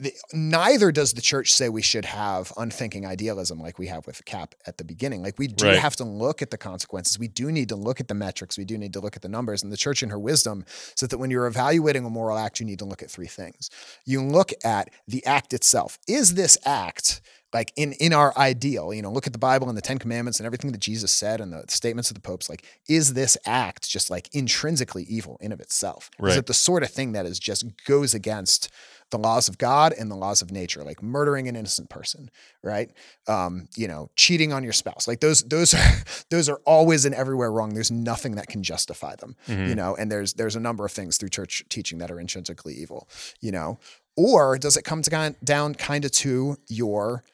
[0.00, 4.24] the, neither does the church say we should have unthinking idealism like we have with
[4.24, 5.22] Cap at the beginning.
[5.22, 5.78] Like we do Right.
[5.78, 7.18] have to look at the consequences.
[7.18, 8.56] We do need to look at the metrics.
[8.56, 9.62] We do need to look at the numbers.
[9.62, 12.66] And the church, in her wisdom, says that when you're evaluating a moral act, you
[12.66, 13.68] need to look at three things.
[14.06, 15.98] You look at the act itself.
[16.08, 17.20] Is this act
[17.52, 20.38] like in in our ideal you know look at the bible and the 10 commandments
[20.38, 23.88] and everything that jesus said and the statements of the popes like is this act
[23.88, 27.40] just like intrinsically evil in of itself is it the sort of thing that is
[27.40, 28.70] just goes against
[29.10, 32.30] the laws of god and the laws of nature like murdering an innocent person
[32.62, 32.90] right?
[33.26, 35.92] Um you know cheating on your spouse like those those are
[36.30, 37.74] those are always and everywhere wrong.
[37.74, 39.68] There's nothing that can justify them Mhm.
[39.68, 42.74] you know and there's there's a number of things through church teaching that are intrinsically
[42.74, 43.08] evil
[43.40, 43.78] you know?
[44.16, 47.24] Or does it come to kind down kind of to your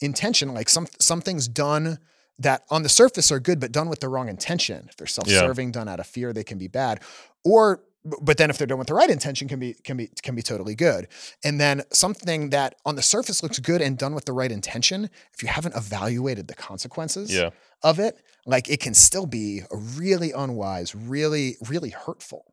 [0.00, 1.98] intention like some some things done
[2.38, 4.86] that on the surface are good but done with the wrong intention.
[4.90, 7.00] If they're self-serving done out of fear they can be bad.
[7.44, 7.80] Or
[8.22, 10.42] but then if they're done with the right intention can be can be can be
[10.42, 11.08] totally good
[11.44, 15.10] and then something that on the surface looks good and done with the right intention
[15.34, 17.50] if you haven't evaluated the consequences Yeah.
[17.82, 22.44] of it like it can still be a really unwise really really hurtful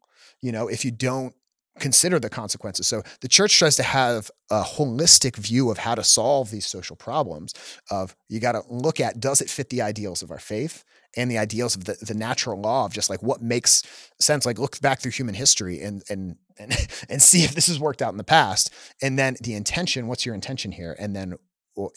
[0.41, 1.35] you know if you don't
[1.79, 2.87] consider the consequences.
[2.87, 6.95] So the church tries to have a holistic view of how to solve these social
[6.95, 7.53] problems
[7.89, 10.83] of you got to look at does it fit the ideals of our faith
[11.15, 13.83] and the ideals of the, the natural law of just like what makes
[14.19, 14.45] sense?
[14.45, 16.73] Like look back through human history and and and
[17.09, 18.71] and see if this has worked out in the past.
[19.01, 20.95] And then the intention what's your intention here?
[20.99, 21.35] And then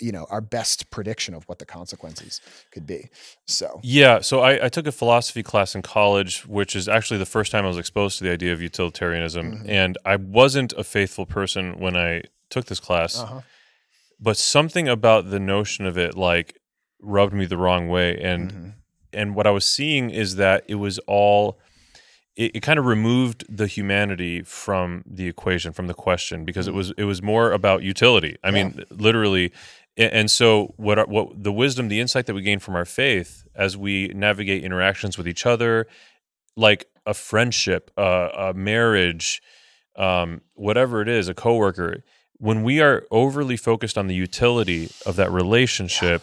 [0.00, 2.40] you know our best prediction of what the consequences
[2.72, 3.08] could be
[3.46, 7.26] so Yeah, so I, I took a philosophy class in college, which is actually the
[7.26, 9.52] first time I was exposed to the idea of utilitarianism.
[9.64, 9.68] Mhm.
[9.68, 13.42] And I wasn't a faithful person when I took this class, uh-huh.
[14.18, 16.58] but something about the notion of it like
[17.00, 18.18] rubbed me the wrong way.
[18.18, 18.72] And Mhm.
[19.12, 21.58] and what I was seeing is that it was all
[22.36, 26.74] it, it kind of removed the humanity from the equation, from the question, because it
[26.74, 28.36] was it was more about utility.
[28.44, 29.52] I mean, literally.
[29.98, 33.78] And so, what what the wisdom, the insight that we gain from our faith as
[33.78, 35.86] we navigate interactions with each other,
[36.54, 39.40] like a friendship, uh, a marriage,
[39.96, 42.04] um, whatever it is, a coworker,
[42.38, 46.22] when we are overly focused on the utility of that relationship,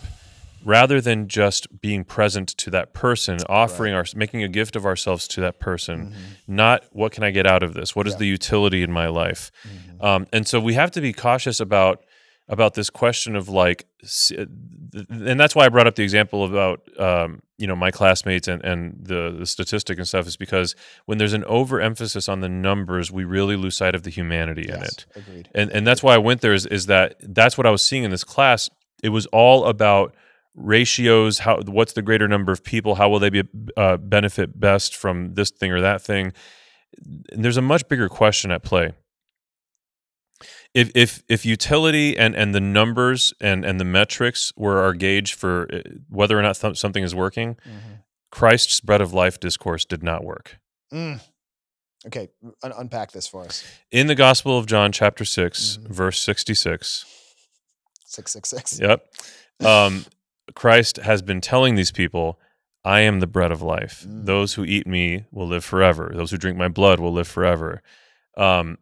[0.63, 5.27] rather than just being present to that person, offering our, making a gift of ourselves
[5.29, 6.13] to that person,
[6.47, 7.95] not what can I get out of this?
[7.95, 8.19] What is Yeah.
[8.19, 9.51] the utility in my life?
[9.99, 12.03] Um, and so we have to be cautious about
[12.49, 13.85] about this question of like,
[14.37, 14.43] uh,
[15.09, 18.61] and that's why I brought up the example about um, you know my classmates and
[18.65, 23.11] and the the statistic and stuff is because when there's an overemphasis on the numbers,
[23.13, 26.17] we really lose sight of the humanity in it agreed and and that's why I
[26.17, 28.69] went there is is that that's what I was seeing in this class.
[29.01, 30.13] It was all about
[30.55, 31.39] ratios.
[31.39, 32.95] How what's the greater number of people?
[32.95, 33.43] How will they be
[33.77, 36.33] uh, benefit best from this thing or that thing?
[37.31, 38.93] And there's a much bigger question at play.
[40.73, 45.33] If if if utility and and the numbers and and the metrics were our gauge
[45.33, 45.79] for uh,
[46.09, 47.99] whether or not th- something is working, Mhm.
[48.31, 50.57] Christ's bread of life discourse did not work.
[50.91, 51.19] Mm.
[52.05, 52.27] okay
[52.63, 55.87] un- unpack this for us In the Gospel of John, chapter 6 Mhm.
[55.87, 57.05] verse sixty six.
[58.05, 59.07] 666 Yep.
[59.65, 60.05] Um,
[60.55, 62.39] Christ has been telling these people,
[62.85, 64.05] I am the bread of life.
[64.07, 64.25] Mm.
[64.25, 66.11] Those who eat me will live forever.
[66.13, 67.81] Those who drink my blood will live forever.
[68.37, 68.77] Um,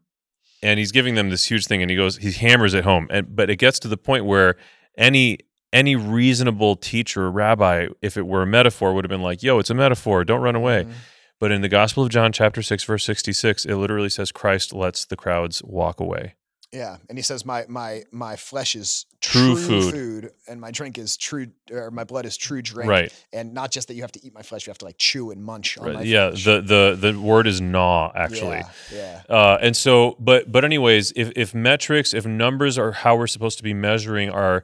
[0.63, 3.07] and he's giving them this huge thing, and he goes, he hammers it home.
[3.09, 4.55] And but it gets to the point where
[4.97, 5.39] any
[5.73, 9.57] any reasonable teacher or rabbi, if it were a metaphor, would have been like, yo,
[9.59, 10.23] it's a metaphor.
[10.25, 10.83] Don't run away.
[10.83, 10.91] Mhm.
[11.39, 15.05] But in the Gospel of John, chapter 6, verse 66, it literally says Christ lets
[15.05, 16.35] the crowds walk away.
[16.73, 20.31] Yeah, and he says, "My my my flesh is True true, food.
[20.47, 23.13] and my drink is true, or my blood is true drink." Right.
[23.33, 25.31] and not just that you have to eat my flesh, you have to like chew
[25.31, 25.95] and munch on Right.
[25.95, 26.29] my Yeah.
[26.29, 26.45] flesh.
[26.45, 28.61] The, the, the word is gnaw, actually.
[28.93, 33.27] Yeah, Uh, and so, but but anyways, if if metrics, if numbers are how we're
[33.27, 34.63] supposed to be measuring our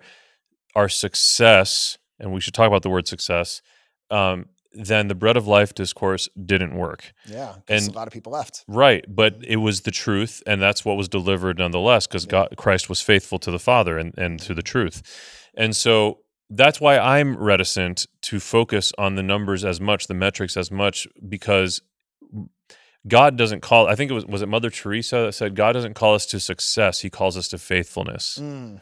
[0.75, 3.61] our success, and we should talk about the word success,
[4.11, 7.13] um, then the bread of life discourse didn't work.
[7.25, 8.63] yeah, And- a lot of people left.
[8.67, 12.89] Right, but it was the truth, and that's what was delivered nonetheless, because God, Christ
[12.89, 15.01] was faithful to the Father and, and to the truth,
[15.55, 20.55] and so that's why I'm reticent to focus on the numbers as much, the metrics
[20.55, 21.81] as much, because
[23.07, 23.87] God doesn't call.
[23.87, 26.39] I think it was was it Mother Teresa that said God doesn't call us to
[26.39, 28.37] success; He calls us to faithfulness.
[28.41, 28.81] Mm.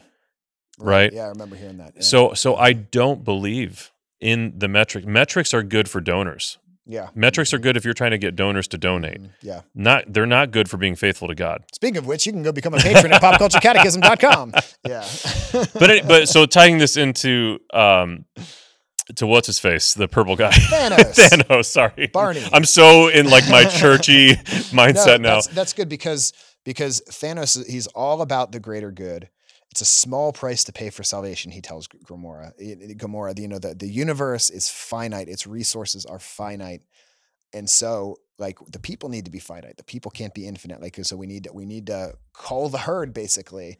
[0.78, 1.12] Right.
[1.12, 1.92] Yeah, I remember hearing that.
[1.96, 2.02] Yeah.
[2.02, 5.06] So, so I don't believe in the metric.
[5.06, 6.58] Metrics are good for donors.
[6.88, 9.20] yeah, Metrics are good if you're trying to get donors to donate.
[9.20, 9.30] Mhm.
[9.42, 9.60] Yeah.
[9.74, 11.64] Not they're not good for being faithful to God.
[11.74, 14.52] Speaking of which, you can go become a patron at popculturecatechism.com.
[14.86, 15.04] Yeah.
[15.74, 18.24] but it, but so tying this into um
[19.16, 21.14] to what's his face the purple guy Thanos.
[21.30, 22.42] Thanos sorry Barney.
[22.52, 24.34] I'm so in like my churchy
[24.74, 26.32] mindset now That's, that's good because
[26.64, 29.28] because Thanos he's all about the greater good.
[29.76, 32.52] It's a small price to pay for salvation, he tells G- Gamora.
[32.58, 36.80] I- I- Gamora, you know, the, the universe is finite, its resources are finite.
[37.52, 39.76] And so like the people need to be finite.
[39.76, 40.80] The people can't be infinite.
[40.80, 43.76] Like so we need to, we need to call the herd basically.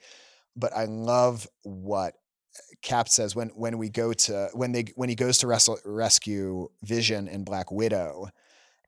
[0.54, 2.12] But I love what
[2.58, 5.78] uh, Cap says when when we go to when they when he goes to wrestle,
[5.86, 8.28] rescue Vision and Black Widow,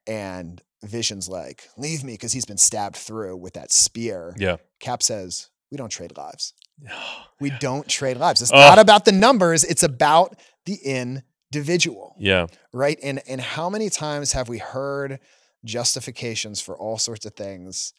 [0.07, 4.35] and Vision's like, "Leave me," because he's been stabbed through with that spear.
[4.39, 6.55] yeah Cap says, "We don't trade lives.
[7.41, 8.43] We don't trade lives.
[8.43, 8.57] It's Oh.
[8.59, 9.62] not about the numbers.
[9.62, 15.20] It's about the individual, yeah right?" And and how many times have we heard
[15.64, 17.93] justifications for all sorts of things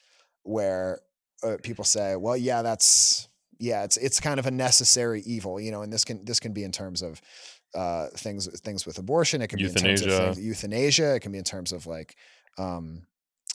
[0.44, 1.00] where
[1.44, 3.28] uh, people say, "Well, yeah, that's."
[3.62, 6.54] Yeah, it's it's kind of a necessary evil, you know, and this can this can
[6.54, 7.22] be in terms of
[7.76, 9.42] uh, things things with abortion.
[9.42, 10.24] It can be in terms Euthanasia.
[10.30, 11.16] of things, euthanasia.
[11.16, 12.16] It can be in terms of like
[12.58, 13.04] um,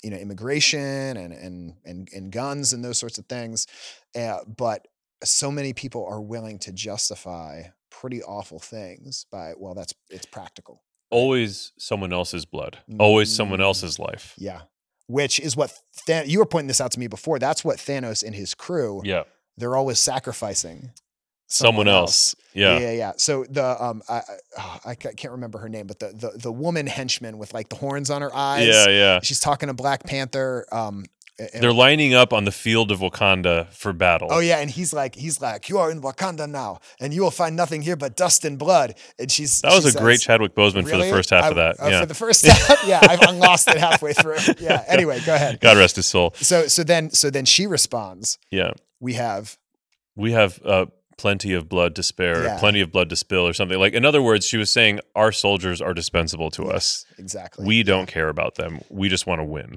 [0.03, 3.67] you know immigration and and and and guns and those sorts of things.
[4.15, 4.87] Uh, but
[5.25, 10.83] so many people are willing to justify pretty awful things by well, that's it's practical.
[11.11, 13.65] always someone else's blood always someone Mm.
[13.65, 14.63] else's life Yeah,
[15.07, 15.73] which is what
[16.07, 17.39] Than- you were pointing this out to me before.
[17.39, 19.01] That's what Thanos and his crew.
[19.05, 19.25] yeah
[19.57, 20.91] They're always sacrificing
[21.47, 23.13] someone else Yeah, yeah yeah, yeah.
[23.17, 24.23] So the um, I
[24.59, 27.77] I, I can't remember her name, but the the the woman henchman with like the
[27.77, 28.67] horns on her eyes.
[28.67, 30.67] yeah yeah She's talking to Black Panther.
[30.73, 31.05] Um,
[31.39, 34.93] and- they're lining up on the field of Wakanda for battle oh yeah, and he's
[34.93, 38.17] like he's like you are in Wakanda now, and you will find nothing here but
[38.17, 38.95] dust and blood.
[39.19, 41.57] And she's that was she a great Chadwick Boseman for the first half I- of
[41.57, 44.37] that uh, yeah For the first half, yeah, I, I lost it halfway through.
[44.61, 44.85] Yeah.
[44.89, 45.61] Anyway, go ahead.
[45.61, 48.39] God rest his soul So so then so then she responds.
[48.51, 49.59] yeah We have
[50.17, 50.87] we have uh,
[51.17, 52.59] plenty of blood to spare, Yeah.
[52.59, 53.79] plenty of blood to spill, or something.
[53.79, 57.05] Like, in other words, she was saying our soldiers are dispensable to us.
[57.19, 57.67] exactly.
[57.67, 58.81] We don't care about them.
[58.91, 59.69] We just want to win.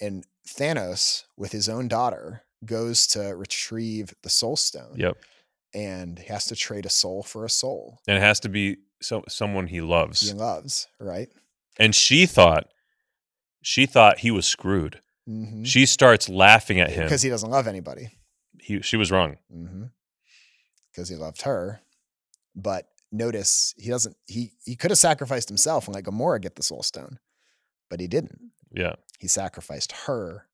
[0.00, 4.94] hmm And Thanos, with his own daughter, goes to retrieve the Soul Stone.
[4.96, 5.16] Yep.
[5.74, 8.76] And he has to trade a soul for a soul And it has to be
[9.02, 10.20] so, someone he loves.
[10.30, 11.28] he loves, right?
[11.78, 12.68] And she thought,
[13.62, 15.00] she thought he was screwed.
[15.28, 15.64] Mm-hmm.
[15.64, 17.02] She starts laughing at him.
[17.04, 18.10] Because he doesn't love anybody.
[18.60, 19.36] He, she was wrong.
[20.96, 21.82] Because he loved her.
[22.54, 26.62] But notice he doesn't, he, he could have sacrificed himself and let Gamora get the
[26.62, 27.18] Soul Stone,
[27.90, 28.40] but he didn't.
[28.72, 28.94] Yeah.
[29.18, 30.46] He sacrificed her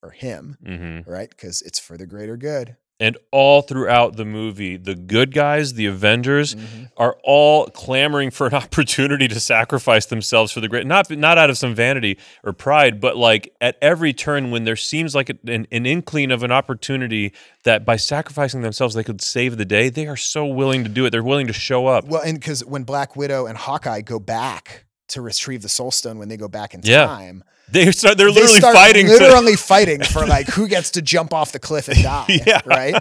[0.00, 1.28] or him, hmm right?
[1.28, 2.76] Because it's for the greater good.
[3.00, 6.90] And all throughout the movie, the good guys, the Avengers, Mhm.
[6.96, 11.48] are all clamoring for an opportunity to sacrifice themselves for the great not not out
[11.48, 15.66] of some vanity or pride but like at every turn when there seems like an,
[15.70, 17.32] an inkling of an opportunity
[17.62, 21.04] that by sacrificing themselves they could save the day they are so willing to do
[21.06, 24.18] it they're willing to show up Well, and because when Black Widow and Hawkeye go
[24.18, 27.06] back to retrieve the Soul Stone when they go back in Yeah.
[27.06, 30.90] time, they start they're they literally start fighting to- literally fighting for like who gets
[30.92, 32.24] to jump off the cliff and die.
[32.46, 32.60] Yeah.
[32.64, 32.94] Right?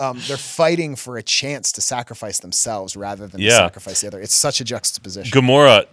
[0.00, 3.56] Um, they're fighting for a chance to sacrifice themselves rather than to Yeah.
[3.58, 4.20] sacrifice the other.
[4.20, 5.30] It's such a juxtaposition.
[5.32, 5.86] Gamora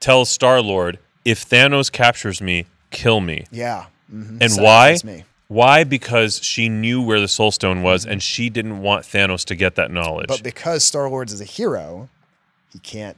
[0.00, 3.86] tells Star-Lord if Thanos captures me kill me yeah.
[4.12, 4.38] Mhm.
[4.40, 5.10] And Sacrifice why?
[5.10, 5.24] Me.
[5.48, 9.56] why because she knew where the soul stone was and she didn't want Thanos to
[9.56, 12.08] get that knowledge But because Star Lord is a hero,
[12.72, 13.16] he can't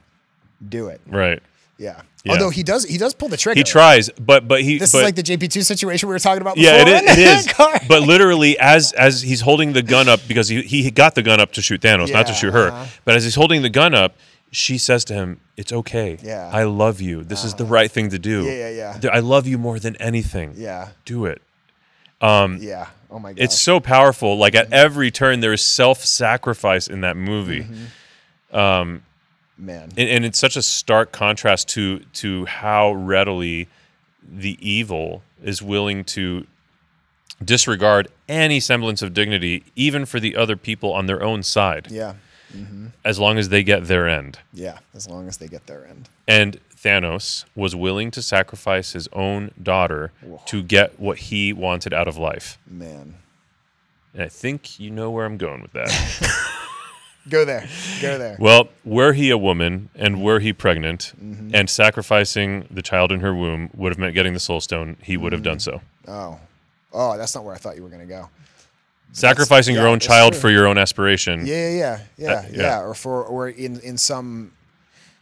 [0.67, 0.99] do it.
[1.05, 1.41] right
[1.79, 2.01] Yeah.
[2.25, 2.33] Yeah.
[2.33, 3.57] Although he does he does pull the trigger.
[3.57, 6.41] He tries, but but he This but, is like the JP2 situation we were talking
[6.41, 7.11] about yeah, it before.
[7.11, 7.87] is, it is.
[7.87, 11.39] But literally, as as he's holding the gun up because he he got the gun
[11.39, 12.67] up to shoot Thanos, not to shoot her.
[12.67, 12.85] uh-huh.
[13.05, 14.15] But as he's holding the gun up,
[14.51, 16.17] she says to him, "It's okay.
[16.21, 16.47] Yeah.
[16.47, 16.57] Uh-huh.
[16.57, 17.23] I love you.
[17.23, 18.43] This is the right thing to do.
[18.43, 19.09] Yeah, yeah, yeah.
[19.13, 20.55] I love you more than anything.
[20.57, 20.89] yeah.
[21.05, 21.41] Do it."
[22.19, 22.87] Um, Yeah.
[23.09, 23.41] Oh my god.
[23.41, 24.37] It's so powerful.
[24.37, 27.65] Like at every turn, there is self-sacrifice in that movie.
[29.59, 29.89] Man.
[29.97, 33.67] and, and it's such a stark contrast to to how readily
[34.27, 36.45] the evil is willing to
[37.43, 42.13] disregard any semblance of dignity, even for the other people on their own side, Yeah.
[42.55, 42.87] Mm-hmm.
[43.05, 44.39] as long as they get their end.
[44.53, 44.79] Yeah.
[44.95, 46.09] As long as they get their end.
[46.27, 50.11] And Thanos was willing to sacrifice his own daughter
[50.47, 52.57] to get what he wanted out of life.
[52.67, 53.15] Man.
[54.13, 55.91] And I think you know where I'm going with that.
[57.29, 57.67] Go there.
[58.01, 58.35] Go there.
[58.39, 61.13] Well, were he a woman and were he pregnant
[61.53, 65.17] and sacrificing the child in her womb would have meant getting the soul stone, he
[65.17, 65.81] would have done so.
[66.07, 66.39] Oh.
[66.91, 68.29] Oh, that's not where I thought you were gonna go.
[69.11, 70.41] Sacrificing your yeah, own child true.
[70.41, 71.45] for your own aspiration.
[71.45, 72.61] Yeah, yeah, yeah, yeah, Uh, yeah.
[72.61, 72.81] yeah.
[72.81, 74.51] Or for or in in some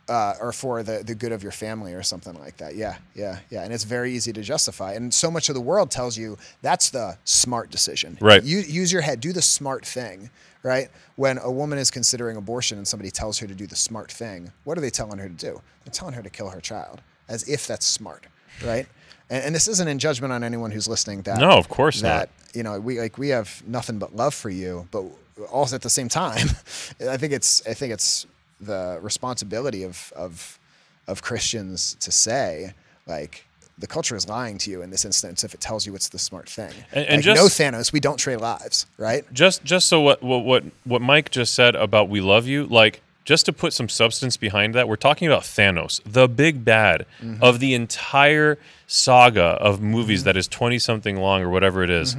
[0.09, 2.75] uh, or for the the good of your family or something like that.
[2.75, 3.63] Yeah, yeah, yeah.
[3.63, 4.93] And it's very easy to justify.
[4.93, 8.17] And so much of the world tells you that's the smart decision.
[8.21, 8.43] Right.
[8.43, 10.29] You use your head, do the smart thing.
[10.63, 10.89] Right.
[11.15, 14.51] When a woman is considering abortion and somebody tells her to do the smart thing,
[14.63, 15.61] what are they telling her to do?
[15.85, 18.25] They're telling her to kill her child, as if that's smart.
[18.65, 18.87] Right.
[19.29, 21.21] And, and this isn't in judgment on anyone who's listening.
[21.21, 22.07] That No, of course not.
[22.09, 25.03] that you know we like we have nothing but love for you but
[25.51, 26.47] also at the same time
[27.09, 28.25] i think it's i think it's
[28.59, 30.59] the responsibility of of
[31.07, 32.73] of christians to say
[33.05, 33.45] like
[33.79, 36.17] the culture is lying to you in this instance if it tells you it's the
[36.19, 39.87] smart thing And- and like, just- no thanos we don't trade lives right Just just
[39.87, 43.53] so what, what what what Mike just said about we love you, like just to
[43.53, 47.43] put some substance behind that, we're talking about Thanos, the big bad Mm-hmm.
[47.43, 52.15] of the entire saga of movies that is 20 something long or whatever it is.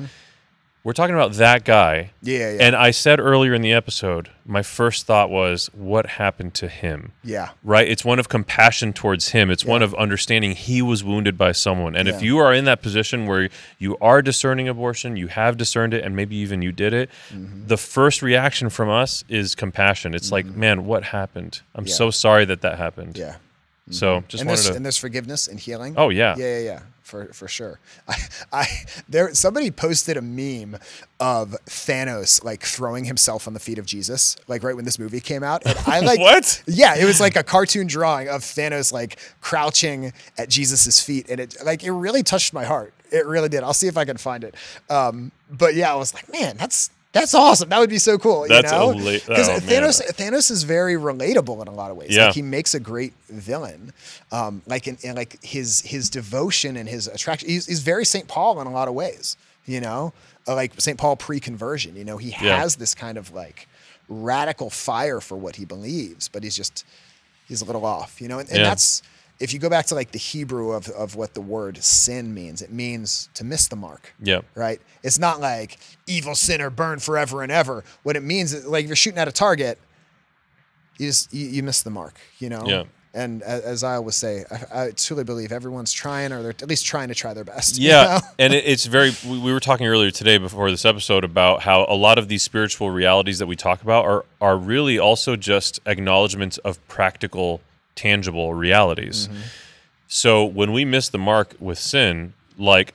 [0.84, 2.12] We're talking about that guy.
[2.22, 2.28] Mm-hmm.
[2.28, 2.58] Yeah, yeah.
[2.66, 7.12] And I said earlier in the episode, my first thought was, what happened to him?
[7.22, 7.86] yeah Right?
[7.86, 9.50] It's one of compassion towards him.
[9.50, 11.94] It's one of understanding he was wounded by someone.
[11.94, 15.92] And if you are in that position where you are discerning abortion, you have discerned
[15.92, 17.66] it, and maybe even you did it, Mm-hmm.
[17.66, 20.14] the first reaction from us is compassion.
[20.14, 21.60] It's like, man, what happened?
[21.74, 21.92] I'm Yeah.
[21.94, 23.18] so sorry that that happened.
[23.18, 23.36] yeah
[23.90, 24.76] So just and wanted there's, to.
[24.76, 25.94] and there's forgiveness and healing.
[25.98, 26.34] Oh, yeah.
[26.38, 27.80] yeah, yeah, yeah, for for sure.
[28.08, 28.16] I,
[28.52, 28.66] I
[29.08, 30.78] there somebody posted a meme
[31.18, 35.20] of Thanos like throwing himself on the feet of Jesus, like right when this movie
[35.20, 36.62] came out, and I like What?
[36.66, 41.40] Yeah, it was like a cartoon drawing of Thanos like crouching at Jesus's feet, and
[41.40, 42.92] it like it really touched my heart.
[43.10, 43.62] It really did.
[43.62, 44.54] I'll see if I can find it.
[44.90, 46.90] Um, but yeah, I was like, man, that's.
[47.12, 47.70] That's awesome.
[47.70, 48.46] That would be so cool.
[48.48, 49.60] That's you know, because oh, man.
[49.62, 52.14] Thanos Thanos is very relatable in a lot of ways.
[52.14, 52.26] Yeah.
[52.26, 53.92] Like he makes a great villain.
[54.30, 57.48] Um, like in, in like his his devotion and his attraction.
[57.48, 59.36] He's, he's very Saint Paul in a lot of ways.
[59.64, 60.12] You know,
[60.46, 61.96] Uh, like Saint Paul pre-conversion.
[61.96, 62.58] You know, he Yeah.
[62.60, 63.68] has this kind of like
[64.08, 66.84] radical fire for what he believes, but he's just
[67.48, 68.20] he's a little off.
[68.20, 68.64] You know, and, and Yeah.
[68.64, 69.02] that's
[69.40, 72.62] if you go back to like the Hebrew of of what the word sin means.
[72.62, 74.40] It means to miss the mark yeah.
[74.54, 74.80] right?
[75.02, 77.84] It's not like evil sinner burn forever and ever.
[78.02, 79.78] What it means is like if you're shooting at a target,
[80.98, 82.64] you just you, you miss the mark, you know.
[82.66, 82.84] Yeah.
[83.14, 86.84] And as I always say, I, I truly believe everyone's trying, or they're at least
[86.84, 87.78] trying to try their best.
[87.78, 88.28] you Yeah, know?
[88.38, 89.12] and it, it's very.
[89.26, 92.42] We, we were talking earlier today before this episode about how a lot of these
[92.42, 97.60] spiritual realities that we talk about are are really also just acknowledgments of practical,
[97.98, 99.26] tangible realities.
[99.28, 99.40] Mm-hmm.
[100.06, 102.94] So when we miss the mark with sin, like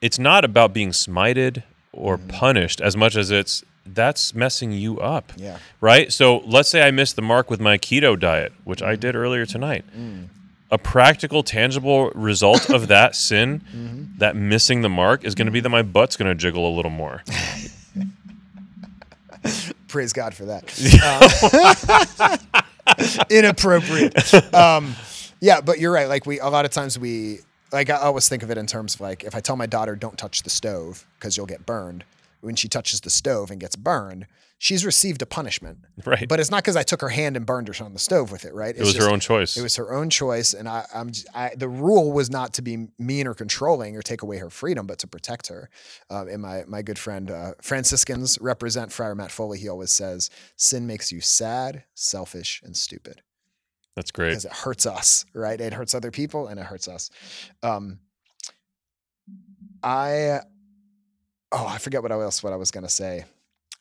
[0.00, 1.62] it's not about being smited
[1.92, 2.28] or mm-hmm.
[2.28, 5.32] punished as much as it's that's messing you up.
[5.36, 5.58] Yeah.
[5.80, 6.10] Right?
[6.12, 9.00] So let's say I missed the mark with my keto diet, which I mm-hmm.
[9.00, 9.84] did earlier tonight.
[9.96, 10.28] Mm.
[10.70, 13.62] A practical, tangible result of that sin,
[14.18, 15.64] that missing the mark, is going to be mm.
[15.64, 17.22] that my butt's going to jiggle a little more.
[19.88, 20.64] praise God for that.
[22.52, 22.62] Uh,
[23.30, 24.54] inappropriate.
[24.54, 24.94] Um,
[25.40, 26.08] yeah, but you're right.
[26.08, 27.40] Like we, a lot of times we,
[27.72, 29.96] like I always think of it in terms of like if I tell my daughter
[29.96, 32.04] don't touch the stove because you'll get burned.
[32.40, 34.26] When she touches the stove and gets burned,
[34.60, 35.78] she's received a punishment.
[36.04, 36.28] Right.
[36.28, 38.44] But it's not because I took her hand and burned her on the stove with
[38.44, 38.54] it.
[38.54, 38.76] Right.
[38.76, 39.56] It was her own choice.
[39.56, 40.84] It was her own choice, and I,
[41.34, 44.86] I, the rule was not to be mean or controlling or take away her freedom,
[44.86, 45.70] but to protect her.
[46.10, 49.58] Um, and my my good friend uh, Franciscans represent Friar Matt Foley.
[49.58, 53.22] He always says, "Sin makes you sad, selfish, and stupid
[53.96, 54.28] That's great.
[54.28, 55.60] because it hurts us, right?
[55.60, 57.10] It hurts other people and it hurts us."
[57.62, 57.98] Um,
[59.82, 60.40] I
[61.50, 63.24] oh, I forget what else what I was gonna say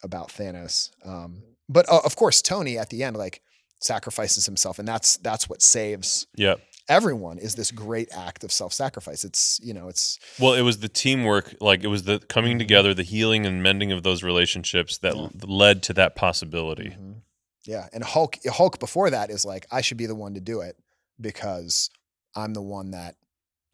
[0.04, 0.92] about Thanos.
[1.06, 3.42] Um, but uh, of course, Tony at the end like
[3.82, 6.56] sacrifices himself, and that's that's what saves Yeah.
[6.90, 9.24] everyone is this great act of self-sacrifice.
[9.24, 12.94] It's you know it's Well, it was the teamwork, like it was the coming together,
[12.94, 15.28] the healing and mending of those relationships that Yeah.
[15.46, 16.90] led to that possibility.
[17.00, 17.22] Mhm.
[17.66, 17.88] yeah.
[17.94, 20.76] And Hulk Hulk before that is like I should be the one to do it
[21.22, 21.90] because
[22.36, 23.16] I'm the one that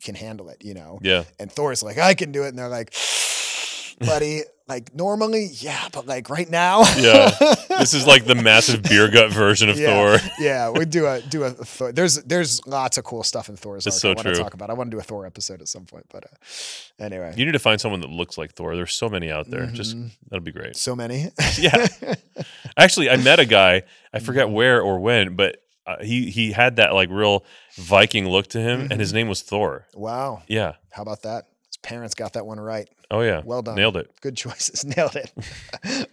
[0.03, 0.63] can handle it.
[0.63, 0.99] You know.
[1.01, 1.23] Yeah.
[1.39, 2.93] And Thor's like I can do it, and they're like,
[3.99, 7.29] buddy, like normally, yeah, but like right now, Yeah.
[7.69, 10.17] This is like the massive beer gut version of Yeah.
[10.17, 10.29] Thor.
[10.39, 11.91] yeah, we do a do a Thor.
[11.91, 13.85] There's there's lots of cool stuff in Thor's.
[13.85, 14.43] Arc so I want to true.
[14.43, 14.69] talk about.
[14.69, 17.51] I want to do a Thor episode at some point, but uh, anyway, You need
[17.51, 18.75] to find someone that looks like Thor.
[18.75, 19.67] There's so many out there.
[19.67, 20.09] Just Mhm.
[20.29, 20.75] that'll be great.
[20.75, 21.29] so many.
[21.59, 21.87] Yeah.
[22.77, 23.83] Actually, I met a guy.
[24.13, 24.53] I forget Mm-hmm.
[24.55, 25.57] where or when, but
[25.87, 27.45] uh, he he had that like real
[27.77, 28.99] Viking look to him, and Mm-hmm.
[28.99, 29.85] his name was Thor.
[29.93, 30.73] wow, Yeah.
[30.91, 31.45] how about that?
[31.85, 32.89] Parents got that one right.
[33.11, 33.43] Oh yeah.
[33.45, 33.75] Well done.
[33.75, 34.09] Nailed it.
[34.21, 34.83] Good choices.
[34.97, 35.31] Nailed it.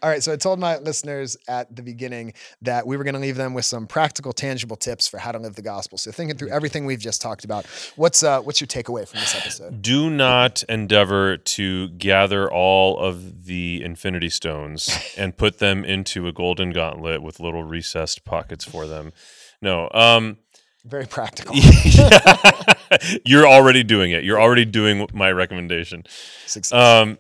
[0.03, 0.23] All right.
[0.23, 3.55] So I told my listeners at the beginning that we were going to leave them
[3.55, 5.97] with some practical, tangible tips for how to live the gospel.
[5.97, 7.65] So thinking through everything we've just talked about,
[7.97, 9.81] what's uh, what's your takeaway from this episode?
[9.81, 16.33] Do not endeavor to gather all of the infinity stones and put them into a
[16.33, 19.15] golden gauntlet with little recessed pockets for them.
[19.63, 19.89] No.
[19.95, 20.37] Um
[20.85, 21.55] Very practical.
[23.25, 24.25] You're already doing it.
[24.25, 26.05] You're already doing my recommendation.
[26.47, 26.73] Success.
[26.73, 27.19] Um,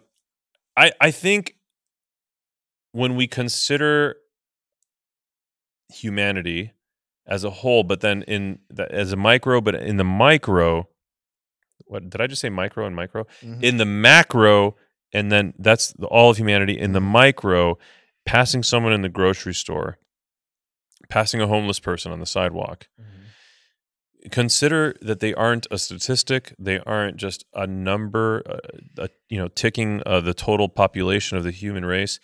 [0.77, 1.55] I I think
[2.93, 4.17] when we consider
[5.89, 6.73] humanity
[7.27, 10.89] as a whole, but then in the, as a micro, but in the micro,
[11.87, 12.49] what did I just say?
[12.49, 13.25] Micro and micro.
[13.43, 13.63] Mhm.
[13.63, 14.77] In the macro,
[15.13, 16.79] and then that's the, all of humanity.
[16.79, 17.79] In the micro,
[18.27, 19.99] passing someone in the grocery store,
[21.09, 23.05] passing a homeless person on the sidewalk, Mhm.
[24.31, 28.43] Consider that they aren't a statistic they aren't just a number
[28.99, 32.20] uh, you know ticking uh, the total population of the human race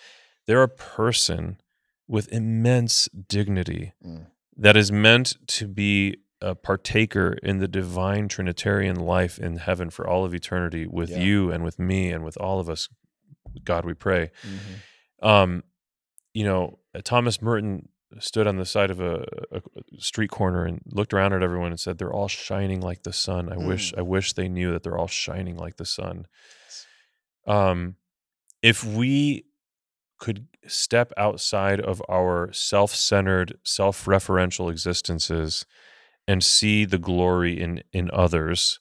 [0.46, 1.60] they're a person
[2.06, 4.26] with immense dignity Mm.
[4.56, 10.06] that is meant to be a partaker in the divine trinitarian life in heaven for
[10.06, 11.18] all of eternity with Yeah.
[11.18, 12.88] you and with me and with all of us
[13.64, 15.26] god we pray Mhm.
[15.28, 15.64] um,
[16.34, 17.88] you know, Thomas Merton
[18.18, 19.60] stood on the side of a, a
[19.98, 23.52] street corner and looked around at everyone and said, "They're all shining like the sun.
[23.52, 26.26] I wish, I wish they knew that they're all shining like the sun."
[27.46, 27.96] Um,
[28.62, 29.44] if we
[30.18, 35.64] could step outside of our self-centered, self-referential existences
[36.26, 38.80] and see the glory in in others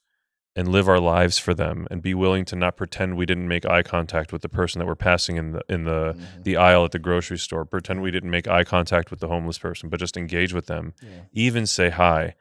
[0.58, 3.66] and live our lives for them and be willing to not pretend we didn't make
[3.66, 6.44] eye contact with the person that we're passing in the in the Mhm.
[6.44, 9.60] the aisle at the grocery store pretend we didn't make eye contact with the homeless
[9.60, 11.10] person but just engage with them Yeah.
[11.32, 12.36] even say hi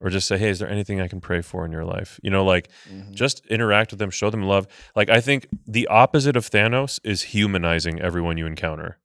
[0.00, 2.30] or just say hey is there anything i can pray for in your life you
[2.30, 3.12] know like Mhm.
[3.12, 7.22] just interact with them show them love like i think the opposite of thanos is
[7.34, 8.98] humanizing everyone you encounter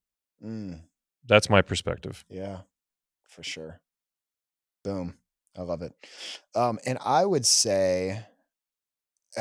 [0.43, 0.81] Mm.
[1.25, 2.59] that's my perspective Yeah,
[3.23, 3.79] for sure.
[4.83, 5.17] Boom.
[5.57, 5.93] I love it.
[6.53, 8.25] Um, and I would say,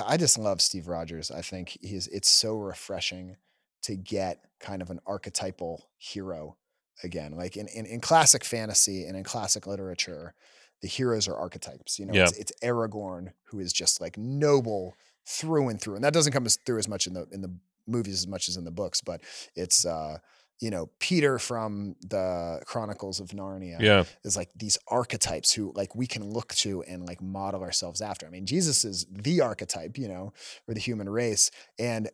[0.04, 1.30] I just love Steve Rogers.
[1.30, 3.36] I think he's, it's so refreshing
[3.82, 6.56] to get kind of an archetypal hero
[7.02, 7.32] again.
[7.36, 10.34] Like in, in, in classic fantasy and in classic literature,
[10.82, 11.98] the heroes are archetypes.
[11.98, 14.94] You know, it's, it's Aragorn who is just like noble
[15.26, 15.94] through and through.
[15.96, 17.54] And that doesn't come as, through as much in the, in the
[17.86, 19.20] movies as much as in the books, but
[19.54, 20.18] it's, uh,
[20.60, 25.94] you know, Peter from the Chronicles of Narnia yeah is like these archetypes who like
[25.94, 28.26] we can look to and like model ourselves after.
[28.26, 30.32] I mean, Jesus is the archetype, you know,
[30.64, 31.50] for the human race.
[31.78, 32.08] And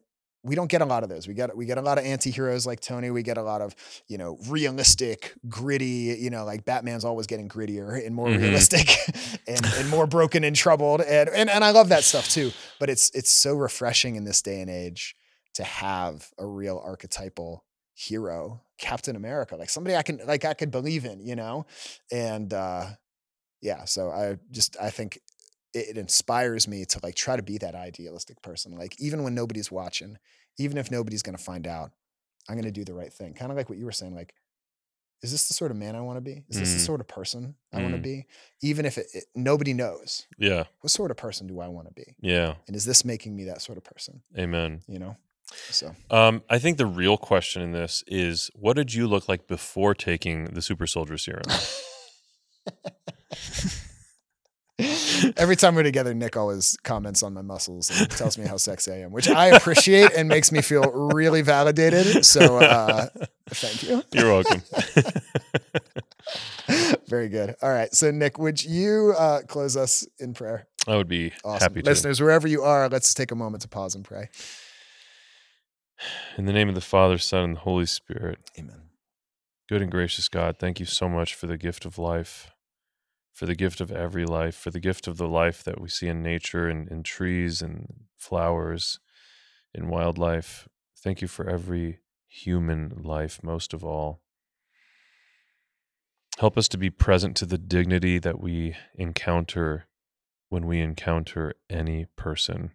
[0.44, 1.28] we don't get a lot of those.
[1.28, 3.10] We get we get a lot of anti-heroes like Tony.
[3.12, 3.76] We get a lot of,
[4.08, 8.38] you know, realistic, gritty, you know, like Batman's always getting grittier and more Mhm.
[8.38, 8.88] realistic
[9.46, 11.00] and, and more broken and troubled.
[11.00, 12.50] And, and and I love that stuff too.
[12.80, 15.14] But it's it's so refreshing in this day and age
[15.54, 17.64] to have a real archetypal
[18.08, 21.66] hero, Captain America, like somebody I can like I could believe in, you know?
[22.10, 22.86] And uh
[23.60, 25.18] yeah, so I just I think
[25.74, 28.72] it, it inspires me to like try to be that idealistic person.
[28.78, 30.18] Like even when nobody's watching,
[30.58, 31.92] even if nobody's gonna find out,
[32.48, 33.34] I'm gonna do the right thing.
[33.34, 34.34] Kind of like what you were saying, like,
[35.22, 36.44] is this the sort of man I want to be?
[36.48, 36.86] Is this the Mhm.
[36.86, 38.26] sort of person I want to be?
[38.62, 41.94] Even if it, it, nobody knows, yeah what sort of person do I want to
[41.94, 42.16] be?
[42.20, 44.22] yeah And is this making me that sort of person?
[44.36, 45.16] amen You know?
[45.70, 49.46] So um, I think the real question in this is what did you look like
[49.46, 51.42] before taking the super soldier serum?
[55.36, 58.90] Every time we're together, Nick always comments on my muscles and tells me how sexy
[58.90, 62.24] I am, which I appreciate and makes me feel really validated.
[62.24, 63.06] So uh,
[63.50, 64.02] thank you.
[64.12, 64.62] You're welcome.
[67.06, 67.54] Very good.
[67.62, 67.94] All right.
[67.94, 70.66] So, Nick, would you uh, close us in prayer?
[70.88, 71.60] I would be Awesome.
[71.60, 71.88] happy to.
[71.88, 74.30] Listeners, wherever you are, let's take a moment to pause and pray.
[76.36, 78.82] In the name of the Father, Son, and the Holy Spirit, Amen.
[79.68, 82.50] good and gracious God, thank you so much for the gift of life.
[83.32, 86.06] for the gift of every life, for the gift of the life that we see
[86.06, 88.98] in nature and in trees and flowers,
[89.74, 90.68] in wildlife.
[90.98, 94.20] Thank you for every human life, most of all.
[96.38, 99.86] Help us to be present to the dignity that we encounter
[100.50, 102.72] when we encounter any person,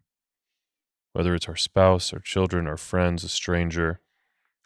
[1.18, 3.99] whether it's our spouse, our children, our friends, a stranger.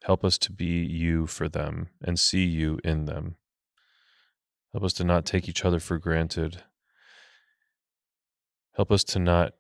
[0.04, 3.38] Help us to be you for them and see you in them.
[4.74, 6.64] Help us to not take each other for granted.
[8.76, 9.54] Help us to not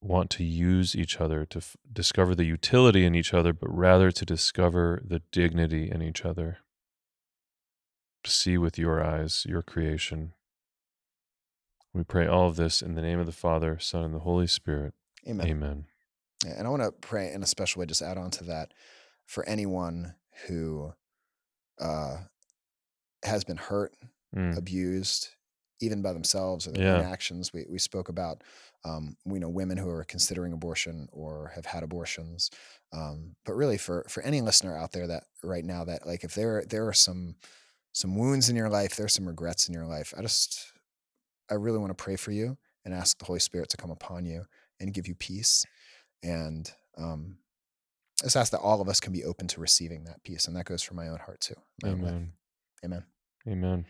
[0.00, 4.10] want to use each other to f- discover the utility in each other, but rather
[4.10, 6.58] to discover the dignity in each other.
[8.24, 10.32] To see with your eyes your creation.
[11.94, 14.48] We pray all of this in the name of the Father, Son, and the Holy
[14.48, 14.92] Spirit.
[15.28, 15.46] Amen.
[15.46, 15.84] Amen.
[16.44, 18.72] And I want to pray in a special way, just add on to that
[19.24, 20.14] for anyone
[20.46, 20.92] who
[21.80, 22.18] uh,
[23.24, 23.94] has been hurt,
[24.34, 24.58] Mm.
[24.58, 25.28] abused,
[25.80, 26.94] even by themselves or their Yeah.
[26.94, 27.52] own actions.
[27.52, 28.42] We, we spoke about,
[28.84, 32.50] um, we know women who are considering abortion or have had abortions.
[32.92, 36.34] Um, but really for, for any listener out there that right now that like, if
[36.34, 37.36] there, there are some,
[37.92, 40.12] some wounds in your life, there's some regrets in your life.
[40.16, 40.72] I just,
[41.50, 44.26] I really want to pray for you and ask the Holy Spirit to come upon
[44.26, 44.44] you
[44.80, 45.64] and give you peace.
[46.22, 47.38] And, um,
[48.22, 50.46] just ask that all of us can be open to receiving that peace.
[50.46, 51.54] And that goes for my own heart too.
[51.82, 51.90] my.
[51.90, 52.32] Amen.
[52.84, 53.04] Amen.
[53.48, 53.86] Amen.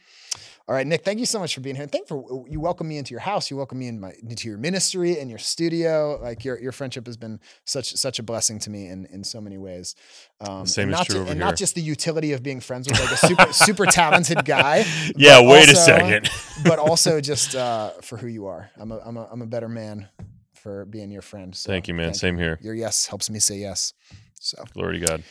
[0.68, 1.87] All right, Nick, thank you so much for being here.
[1.87, 3.51] Thank you for you welcome me into your house.
[3.51, 6.18] You welcome me in my into your ministry and your studio.
[6.20, 9.41] Like your your friendship has been such such a blessing to me in in so
[9.41, 9.95] many ways.
[10.43, 11.39] Um, same and is not true ju- and here.
[11.39, 14.85] not just the utility of being friends with like a super super talented guy.
[15.16, 16.29] Yeah, wait a second.
[16.64, 18.70] but also just uh, for who you are.
[18.77, 20.09] I'm a I'm a I'm a better man
[20.67, 21.55] for being your friend.
[21.55, 22.12] So Thank you, man.
[22.12, 22.59] Same here.
[22.61, 23.93] Your yes helps me say yes.
[24.41, 24.64] So.
[24.75, 25.23] Glory to God.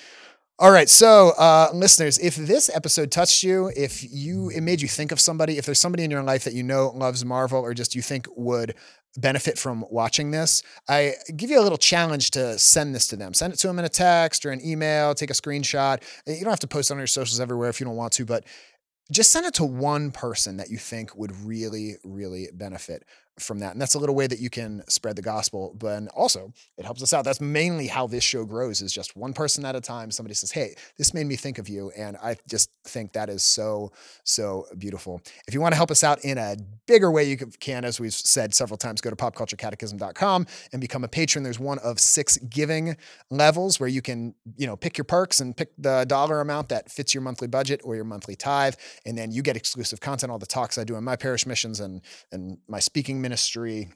[0.59, 4.87] All right, so uh, listeners, if this episode touched you, if you it made you
[4.87, 7.73] think of somebody, if there's somebody in your life that you know loves Marvel or
[7.73, 8.75] just you think would
[9.17, 13.33] benefit from watching this, I give you a little challenge to send this to them.
[13.33, 15.13] Send it to them in a text or an email.
[15.13, 16.01] Take a screenshot.
[16.25, 18.23] You don't have to post it on your socials everywhere if you don't want to,
[18.23, 18.45] but
[19.11, 23.03] just send it to one person that you think would really, really benefit
[23.39, 23.73] from that.
[23.73, 25.75] And that's a little way that you can spread the gospel.
[25.77, 27.25] But also, it helps us out.
[27.25, 30.11] That's mainly how this show grows is just one person at a time.
[30.11, 31.91] Somebody says, Hey, this made me think of you.
[31.97, 33.91] And I just think that is so,
[34.23, 35.21] so beautiful.
[35.47, 36.55] If you want to help us out in a
[36.87, 41.07] bigger way, you can, as we've said several times, go to popculturecatechism.com and become a
[41.07, 41.43] patron.
[41.43, 42.95] There's one of six giving
[43.29, 46.89] levels where you can, you know, pick your perks and pick the dollar amount that
[46.91, 48.75] fits your monthly budget or your monthly tithe.
[49.05, 51.79] And then you get exclusive content, all the talks I do in my parish missions
[51.79, 53.89] and, and my speaking ministry.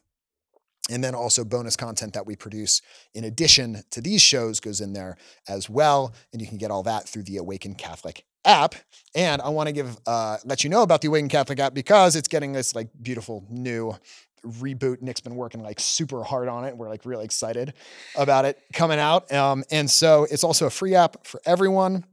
[0.92, 2.82] And then also bonus content that we produce
[3.14, 5.18] in addition to these shows goes in there
[5.48, 6.16] as well.
[6.34, 8.74] And you can get all that through the Awaken Catholic app.
[9.14, 12.16] And I want to give uh, let you know about the Awaken Catholic app because
[12.16, 13.96] it's getting this like beautiful new
[14.44, 15.04] reboot.
[15.04, 16.76] Nick's been working like super hard on it.
[16.76, 17.74] We're like really excited
[18.18, 19.32] about it coming out.
[19.32, 22.04] Um, and so it's also a free app for everyone.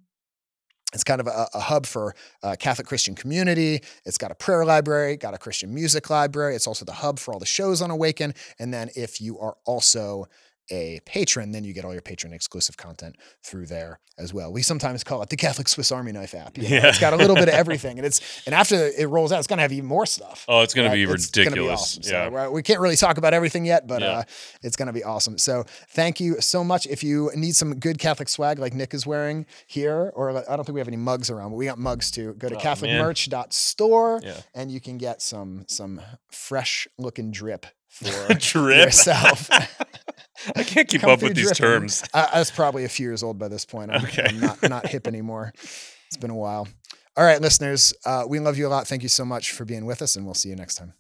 [0.97, 3.83] It's kind of a, a hub for uh, Catholic Christian community.
[4.07, 6.57] It's got a prayer library, got a Christian music library.
[6.57, 8.35] It's also the hub for all the shows on Awaken.
[8.59, 10.27] And then if you are also
[10.71, 14.53] a patron, then you get all your patron exclusive content through there as well.
[14.53, 16.57] We sometimes call it the Catholic Swiss Army knife app.
[16.57, 16.69] you know?
[16.71, 16.89] Yeah.
[16.89, 17.99] It's got a little bit of everything.
[17.99, 20.45] And it's and after it rolls out, it's gonna have even more stuff.
[20.49, 20.97] Oh, it's going right?
[20.97, 21.81] to be It's gonna ridiculous.
[21.83, 22.03] awesome.
[22.03, 22.29] So, yeah.
[22.29, 24.09] we're- we can't really talk about everything yet, but Yeah.
[24.09, 24.23] uh,
[24.63, 25.37] it's going to be awesome.
[25.39, 26.87] So thank you so much.
[26.87, 30.57] If you need some good Catholic swag like Nick is wearing here, or like- I
[30.57, 32.35] don't think we have any mugs around, but we got mugs too.
[32.39, 34.41] Go to Oh, catholicmerch.store Yeah.
[34.55, 36.01] and you can get some some
[36.31, 38.87] fresh looking drip for Drip.
[38.87, 39.49] yourself.
[40.55, 41.81] I can't keep Come up with these dripping.
[41.81, 42.05] terms.
[42.15, 43.91] I, I was probably a few years old by this point.
[43.91, 44.25] I'm, Okay.
[44.29, 45.53] I'm not, not hip anymore.
[45.57, 46.69] It's been a while.
[47.17, 48.87] All right, listeners, uh, we love you a lot.
[48.87, 50.93] Thank you so much for being with us, and we'll see you next time.